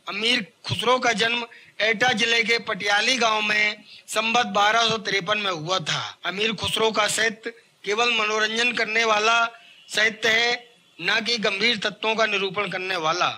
अमीर 0.06 0.46
खुसरो 0.66 0.98
का 0.98 1.12
जन्म 1.14 1.46
एटा 1.80 2.12
ज़िले 2.12 2.42
के 2.42 2.58
पटियाली 2.60 3.16
गाँव 3.16 3.40
में 3.42 3.84
संबत 4.08 4.46
बारह 4.54 4.88
सौ 4.88 4.98
तिरपन 5.00 5.38
में 5.38 5.50
हुआ 5.50 5.78
था। 5.80 6.02
अमीर 6.26 6.52
खुसरो 6.54 6.90
का 6.90 7.06
साहित्य 7.08 7.50
केवल 7.84 8.12
मनोरंजन 8.12 8.72
करने 8.72 9.04
वाला 9.04 9.44
साहित्य 9.88 10.28
है, 10.30 10.52
न 10.98 11.20
कि 11.26 11.36
गंभीर 11.38 11.76
तत्वों 11.78 12.14
का 12.14 12.26
निरूपण 12.26 12.68
करने 12.70 12.96
वाला। 12.98 13.28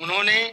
उन्होंने 0.00 0.44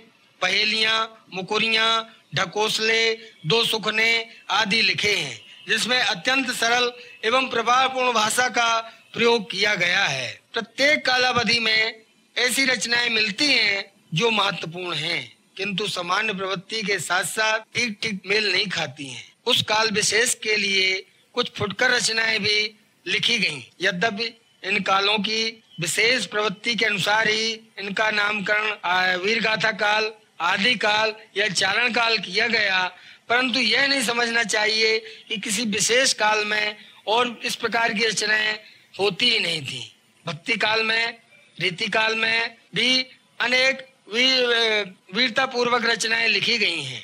पहेलियाँ, 0.41 1.27
मुकुरियाँ 1.33 1.89
ढकोसले, 2.33 3.13
दो 3.45 3.63
सुखने 3.65 4.25
आदि 4.51 4.81
लिखे 4.81 5.11
हैं, 5.11 5.39
जिसमें 5.67 5.99
अत्यंत 5.99 6.51
सरल 6.51 6.91
एवं 7.25 7.47
प्रभावपूर्ण 7.49 8.13
भाषा 8.13 8.47
का 8.49 8.79
प्रयोग 9.13 9.49
किया 9.51 9.75
गया 9.75 10.03
है। 10.03 10.29
प्रत्येक 10.53 11.05
कालावधि 11.05 11.59
में 11.59 12.05
ऐसी 12.35 12.65
रचनाएँ 12.65 13.09
मिलती 13.09 13.45
हैं 13.45 13.85
जो 14.13 14.29
महत्वपूर्ण 14.31 14.95
हैं, 14.95 15.21
किंतु 15.57 15.87
सामान्य 15.87 16.33
प्रवृत्ति 16.33 16.81
के 16.83 16.99
साथ 16.99 17.23
साथ 17.25 17.59
ठीक 17.75 17.97
ठीक 18.01 18.21
मेल 18.25 18.51
नहीं 18.51 18.67
खाती 18.67 19.07
हैं। 19.07 19.23
उस 19.45 19.61
काल 19.61 19.89
विशेष 19.91 20.33
के 20.35 20.55
लिए 20.55 21.05
कुछ 21.35 21.51
फुटकर 21.57 21.91
रचनाएँ 21.91 22.39
भी 22.39 22.59
लिखी 23.05 23.37
गईं। 23.39 23.61
यद्यपि 23.81 24.33
इन 24.63 24.79
कालों 24.83 25.17
की 25.19 25.63
विशेष 25.79 26.25
प्रवृत्ति 26.25 26.73
के 26.75 26.85
अनुसार 26.85 27.27
ही 27.27 27.51
इनका 27.79 28.09
नामकरण 28.11 29.17
वीर 29.17 29.41
गाथा 29.41 29.71
काल 29.73 30.11
आदि 30.39 30.73
काल 30.75 31.13
या 31.37 31.47
चारण 31.49 31.93
काल 31.93 32.17
किया 32.17 32.47
गया, 32.47 32.85
परंतु 33.29 33.59
यह 33.59 33.87
नहीं 33.87 34.01
समझना 34.01 34.43
चाहिए 34.45 34.99
कि 35.29 35.37
किसी 35.37 35.65
विशेष 35.67 36.13
काल 36.13 36.43
में 36.45 36.75
और 37.07 37.39
इस 37.43 37.55
प्रकार 37.55 37.93
की 37.93 38.05
रचनाएँ 38.05 38.57
होती 38.99 39.29
ही 39.29 39.39
नहीं 39.39 39.61
थी। 39.61 39.91
भक्ति 40.25 40.57
काल 40.57 40.83
में, 40.83 41.17
रीति 41.57 41.87
काल 41.87 42.15
में 42.15 42.57
भी 42.75 43.05
अनेक 43.41 43.87
वीर 44.13 44.95
वीरता 45.15 45.45
पूर्वक 45.45 45.85
रचनाएँ 45.85 46.27
लिखी 46.27 46.57
गई 46.57 46.81
हैं 46.81 47.03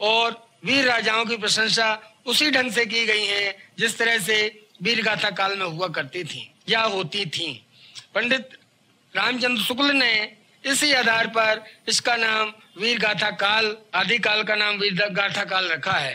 और 0.00 0.36
वीर 0.64 0.84
राजाओं 0.84 1.24
की 1.24 1.36
प्रशंसा 1.36 1.88
उसी 2.26 2.50
ढंग 2.50 2.72
से 2.72 2.84
की 2.86 3.04
गई 3.06 3.24
है 3.24 3.56
जिस 3.78 3.96
तरह 3.98 4.18
से 4.18 4.36
वीर 4.82 5.02
गाथा 5.02 5.30
काल 5.30 5.56
में 5.58 5.66
हुआ 5.66 5.88
करती 5.88 6.24
थी 6.24 6.48
या 6.68 6.80
होती 6.82 7.24
थी। 7.26 7.50
पंडित 8.14 8.48
रामचंद्र 9.14 9.62
शुक्ल 9.62 9.90
ने 9.92 10.12
इसी 10.64 10.92
आधार 10.92 11.26
पर 11.26 11.62
इसका 11.88 12.16
नाम 12.16 12.52
वीर 12.78 12.98
गाथा 12.98 13.30
काल, 13.30 13.76
आदि 13.94 14.18
काल 14.18 14.42
का 14.42 14.54
नाम 14.54 14.76
वीर 14.78 14.94
गाथा 14.94 15.44
काल 15.44 15.68
रखा 15.68 15.92
है। 15.92 16.14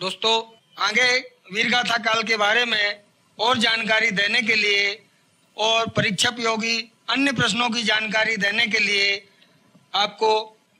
दोस्तों, 0.00 0.34
आगे 0.78 1.18
वीर 1.52 1.70
गाथा 1.70 1.96
काल 1.96 2.22
के 2.22 2.36
बारे 2.36 2.64
में 2.64 3.00
और 3.38 3.58
जानकारी 3.58 4.10
देने 4.10 4.42
के 4.42 4.54
लिए 4.54 5.02
और 5.56 5.88
परीक्षा 5.88 6.28
उपयोगी 6.28 6.78
अन्य 7.10 7.32
प्रश्नों 7.32 7.68
की 7.70 7.82
जानकारी 7.82 8.36
देने 8.36 8.66
के 8.66 8.78
लिए 8.78 9.08
आपको 9.94 10.30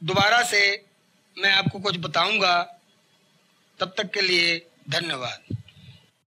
दोबारा 0.03 0.43
से 0.43 0.63
मैं 1.37 1.53
आपको 1.53 1.79
कुछ 1.79 1.99
बताऊँगा। 1.99 2.55
तब 3.81 3.95
तक 3.99 4.11
के 4.11 4.21
लिए 4.21 4.59
धन्यवाद। 4.91 5.62